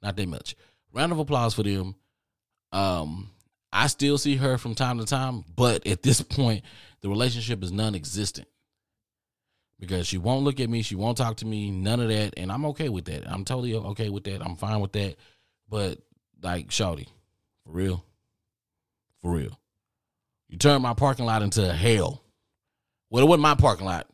Not 0.06 0.18
that 0.18 0.30
much. 0.30 0.56
Round 0.94 1.12
of 1.12 1.18
applause 1.18 1.56
for 1.56 1.64
them. 1.64 1.96
Um, 2.72 3.32
I 3.74 3.88
still 3.88 4.20
see 4.20 4.36
her 4.36 4.60
from 4.60 4.76
time 4.76 5.00
to 5.00 5.06
time, 5.06 5.44
but 5.56 5.88
at 5.88 6.04
this 6.04 6.22
point, 6.38 6.64
the 7.02 7.10
relationship 7.10 7.64
is 7.64 7.72
non-existent 7.72 8.48
because 9.80 10.06
she 10.06 10.20
won't 10.20 10.44
look 10.44 10.60
at 10.60 10.70
me, 10.70 10.84
she 10.84 10.96
won't 10.96 11.18
talk 11.18 11.38
to 11.38 11.46
me, 11.48 11.72
none 11.72 12.00
of 12.00 12.10
that, 12.10 12.36
and 12.38 12.52
I'm 12.52 12.66
okay 12.68 12.88
with 12.88 13.06
that. 13.06 13.28
I'm 13.28 13.46
totally 13.46 13.74
okay 13.74 14.10
with 14.10 14.26
that. 14.26 14.44
I'm 14.46 14.56
fine 14.58 14.80
with 14.80 14.92
that. 14.92 15.16
But 15.68 15.98
like, 16.40 16.68
shawty, 16.68 17.08
for 17.66 17.72
real, 17.72 18.06
for 19.24 19.32
real, 19.32 19.60
you 20.50 20.60
turned 20.60 20.84
my 20.84 20.94
parking 20.94 21.26
lot 21.26 21.42
into 21.42 21.74
hell. 21.74 22.22
Well, 23.10 23.24
it 23.24 23.28
wasn't 23.28 23.42
my 23.42 23.56
parking 23.56 23.88
lot, 23.88 24.08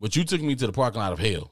but 0.00 0.16
you 0.16 0.24
took 0.24 0.42
me 0.42 0.54
to 0.54 0.66
the 0.66 0.72
parking 0.72 1.00
lot 1.00 1.14
of 1.14 1.18
hell, 1.18 1.50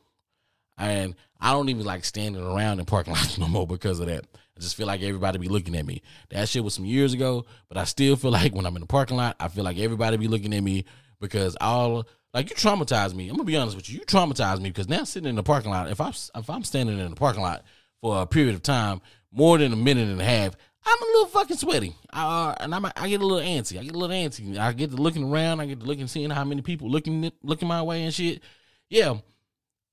and 0.77 1.15
I 1.41 1.53
don't 1.53 1.69
even 1.69 1.85
like 1.85 2.05
standing 2.05 2.43
around 2.43 2.81
in 2.81 2.87
parking 2.87 3.13
lots 3.15 3.39
no 3.39 3.49
more 3.49 3.67
because 3.67 4.01
of 4.01 4.07
that. 4.07 4.25
I 4.57 4.61
just 4.61 4.77
feel 4.77 4.87
like 4.87 5.03
everybody 5.03 5.39
be 5.39 5.49
looking 5.49 5.77
at 5.77 5.87
me. 5.87 6.03
That 6.31 6.49
shit 6.49 6.65
was 6.65 6.75
some 6.75 6.85
years 6.85 7.13
ago, 7.13 7.47
but 7.69 7.79
I 7.79 7.85
still 7.85 8.17
feel 8.17 8.31
like 8.33 8.55
when 8.55 8.67
I'm 8.67 8.77
in 8.77 8.81
the 8.81 8.87
parking 8.87 9.17
lot, 9.17 9.37
I 9.39 9.49
feel 9.49 9.65
like 9.65 9.79
everybody 9.79 10.17
be 10.17 10.29
looking 10.29 10.55
at 10.55 10.63
me 10.63 10.85
because 11.21 11.57
all 11.61 12.07
like 12.35 12.51
you 12.51 12.57
traumatized 12.57 13.15
me. 13.15 13.29
I'm 13.29 13.37
gonna 13.37 13.45
be 13.45 13.57
honest 13.57 13.77
with 13.77 13.89
you. 13.89 14.01
You 14.01 14.05
traumatized 14.05 14.61
me 14.61 14.71
because 14.71 14.89
now 14.89 15.05
sitting 15.05 15.29
in 15.29 15.37
the 15.37 15.43
parking 15.43 15.71
lot, 15.71 15.91
if 15.91 16.01
I'm 16.01 16.13
if 16.35 16.51
I'm 16.51 16.65
standing 16.65 16.99
in 16.99 17.11
the 17.11 17.17
parking 17.17 17.43
lot 17.43 17.65
for 18.01 18.23
a 18.23 18.27
period 18.27 18.55
of 18.55 18.63
time 18.63 19.01
more 19.33 19.59
than 19.59 19.73
a 19.73 19.77
minute 19.77 20.09
and 20.09 20.21
a 20.21 20.25
half, 20.25 20.57
I'm 20.85 21.03
a 21.03 21.07
little 21.07 21.27
fucking 21.27 21.57
sweaty, 21.57 21.95
uh, 22.13 22.55
and 22.61 22.75
I'm, 22.75 22.87
I 22.87 23.09
get 23.09 23.21
a 23.21 23.27
little 23.27 23.47
antsy. 23.47 23.79
I 23.79 23.85
get 23.85 23.95
a 23.95 23.99
little 23.99 24.17
antsy. 24.17 24.57
I 24.57 24.73
get 24.73 24.91
to 24.91 24.97
looking 24.97 25.31
around. 25.31 25.61
I 25.61 25.67
get 25.67 25.81
to 25.81 25.87
looking, 25.87 26.07
seeing 26.07 26.31
how 26.31 26.45
many 26.45 26.63
people 26.63 26.89
looking 26.91 27.31
looking 27.43 27.69
my 27.69 27.83
way 27.83 28.05
and 28.05 28.15
shit. 28.15 28.43
Yeah, 28.89 29.19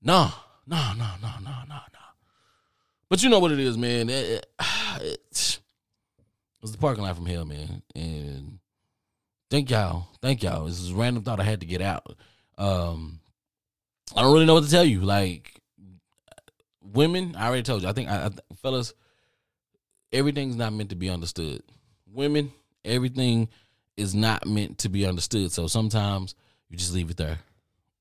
no, 0.02 0.30
no, 0.66 0.92
no, 0.96 1.10
no, 1.22 1.30
no, 1.42 1.50
no, 1.68 1.74
no. 1.74 1.98
But 3.08 3.22
you 3.22 3.30
know 3.30 3.38
what 3.38 3.52
it 3.52 3.60
is, 3.60 3.78
man. 3.78 4.08
It, 4.08 4.46
it, 5.00 5.20
it 5.30 5.60
was 6.60 6.72
the 6.72 6.78
parking 6.78 7.04
lot 7.04 7.16
from 7.16 7.26
hell, 7.26 7.44
man. 7.44 7.82
And 7.94 8.58
thank 9.50 9.70
y'all, 9.70 10.08
thank 10.20 10.42
y'all. 10.42 10.66
This 10.66 10.80
is 10.80 10.92
random 10.92 11.22
thought 11.22 11.40
I 11.40 11.44
had 11.44 11.60
to 11.60 11.66
get 11.66 11.82
out. 11.82 12.16
Um, 12.58 13.20
I 14.16 14.22
don't 14.22 14.32
really 14.32 14.46
know 14.46 14.54
what 14.54 14.64
to 14.64 14.70
tell 14.70 14.84
you. 14.84 15.00
Like 15.00 15.60
women, 16.82 17.36
I 17.36 17.46
already 17.46 17.62
told 17.62 17.82
you. 17.82 17.88
I 17.88 17.92
think, 17.92 18.08
I, 18.08 18.26
I, 18.26 18.30
fellas, 18.62 18.94
everything's 20.12 20.56
not 20.56 20.72
meant 20.72 20.90
to 20.90 20.96
be 20.96 21.10
understood. 21.10 21.62
Women, 22.12 22.52
everything 22.84 23.48
is 23.96 24.14
not 24.14 24.46
meant 24.46 24.78
to 24.78 24.88
be 24.88 25.06
understood. 25.06 25.52
So 25.52 25.66
sometimes 25.66 26.34
you 26.70 26.76
just 26.76 26.94
leave 26.94 27.10
it 27.10 27.16
there 27.16 27.38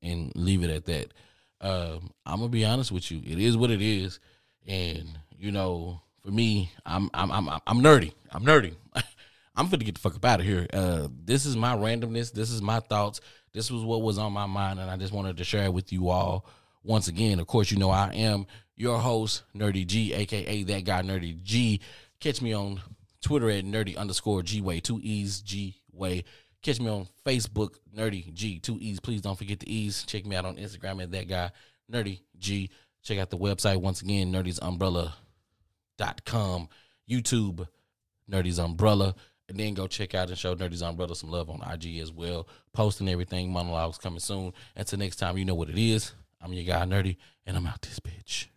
and 0.01 0.31
leave 0.35 0.63
it 0.63 0.69
at 0.69 0.85
that. 0.85 1.13
Um, 1.65 2.11
I'm 2.27 2.37
gonna 2.37 2.49
be 2.49 2.63
honest 2.63 2.91
with 2.91 3.09
you. 3.09 3.21
It 3.25 3.39
is 3.39 3.57
what 3.57 3.71
it 3.71 3.81
is, 3.81 4.19
and 4.67 5.17
you 5.35 5.51
know, 5.51 5.99
for 6.23 6.29
me, 6.29 6.71
I'm 6.85 7.09
I'm 7.11 7.31
I'm 7.31 7.49
I'm 7.49 7.81
nerdy. 7.81 8.13
I'm 8.31 8.45
nerdy. 8.45 8.75
I'm 9.55 9.67
finna 9.67 9.83
get 9.83 9.95
the 9.95 10.01
fuck 10.01 10.15
up 10.15 10.25
out 10.25 10.41
of 10.41 10.45
here. 10.45 10.67
Uh, 10.71 11.07
this 11.23 11.45
is 11.47 11.55
my 11.57 11.75
randomness. 11.75 12.31
This 12.31 12.51
is 12.51 12.61
my 12.61 12.81
thoughts. 12.81 13.19
This 13.51 13.71
was 13.71 13.83
what 13.83 14.03
was 14.03 14.19
on 14.19 14.31
my 14.31 14.45
mind, 14.45 14.79
and 14.79 14.91
I 14.91 14.97
just 14.97 15.11
wanted 15.11 15.37
to 15.37 15.43
share 15.43 15.63
it 15.63 15.73
with 15.73 15.91
you 15.91 16.09
all. 16.09 16.45
Once 16.83 17.07
again, 17.07 17.39
of 17.39 17.47
course, 17.47 17.71
you 17.71 17.79
know 17.79 17.89
I 17.89 18.13
am 18.13 18.45
your 18.75 18.99
host, 18.99 19.41
Nerdy 19.55 19.87
G, 19.87 20.13
aka 20.13 20.61
that 20.63 20.83
guy, 20.83 21.01
Nerdy 21.01 21.41
G. 21.41 21.81
Catch 22.19 22.43
me 22.43 22.53
on 22.53 22.79
Twitter 23.21 23.49
at 23.49 23.65
nerdy 23.65 23.97
underscore 23.97 24.43
G 24.43 24.61
Way, 24.61 24.81
two 24.81 24.99
E's 25.01 25.41
G 25.41 25.77
Way. 25.91 26.25
Catch 26.65 26.79
me 26.79 26.89
on 26.89 27.07
Facebook, 27.23 27.75
Nerdy 27.95 28.33
G, 28.33 28.57
two 28.57 28.79
E's. 28.81 28.99
Please 28.99 29.21
don't 29.21 29.37
forget 29.37 29.59
the 29.59 29.71
E's. 29.71 30.03
Check 30.03 30.25
me 30.25 30.35
out 30.35 30.45
on 30.45 30.55
Instagram 30.55 31.03
at 31.03 31.11
that 31.11 31.27
guy, 31.27 31.51
Nerdy 31.93 32.21
G. 32.39 32.71
Check 33.03 33.19
out 33.19 33.29
the 33.29 33.37
website 33.37 33.77
once 33.77 34.01
again, 34.01 34.33
nerdysumbrella.com, 34.33 36.69
YouTube, 37.07 37.67
Nerdy's 38.27 38.57
Umbrella. 38.57 39.13
And 39.47 39.59
then 39.59 39.75
go 39.75 39.85
check 39.85 40.15
out 40.15 40.29
and 40.29 40.37
show 40.39 40.55
Nerdy's 40.55 40.81
Umbrella 40.81 41.15
some 41.15 41.29
love 41.29 41.51
on 41.51 41.61
IG 41.71 41.99
as 41.99 42.11
well. 42.11 42.47
Posting 42.73 43.09
everything, 43.09 43.53
monologues 43.53 43.99
coming 43.99 44.19
soon. 44.19 44.51
Until 44.75 44.97
next 44.97 45.17
time, 45.17 45.37
you 45.37 45.45
know 45.45 45.53
what 45.53 45.69
it 45.69 45.77
is. 45.77 46.13
I'm 46.41 46.51
your 46.51 46.63
guy, 46.63 46.83
Nerdy, 46.85 47.17
and 47.45 47.57
I'm 47.57 47.67
out 47.67 47.83
this 47.83 47.99
bitch. 47.99 48.47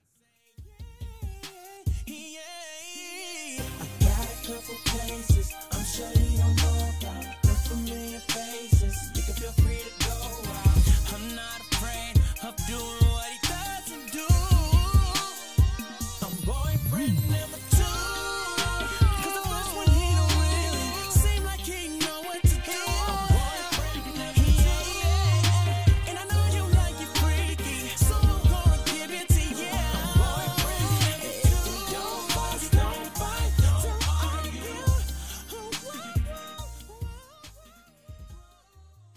Places 4.86 5.52
I'm 5.72 5.84
sure 5.84 6.08
you 6.22 6.27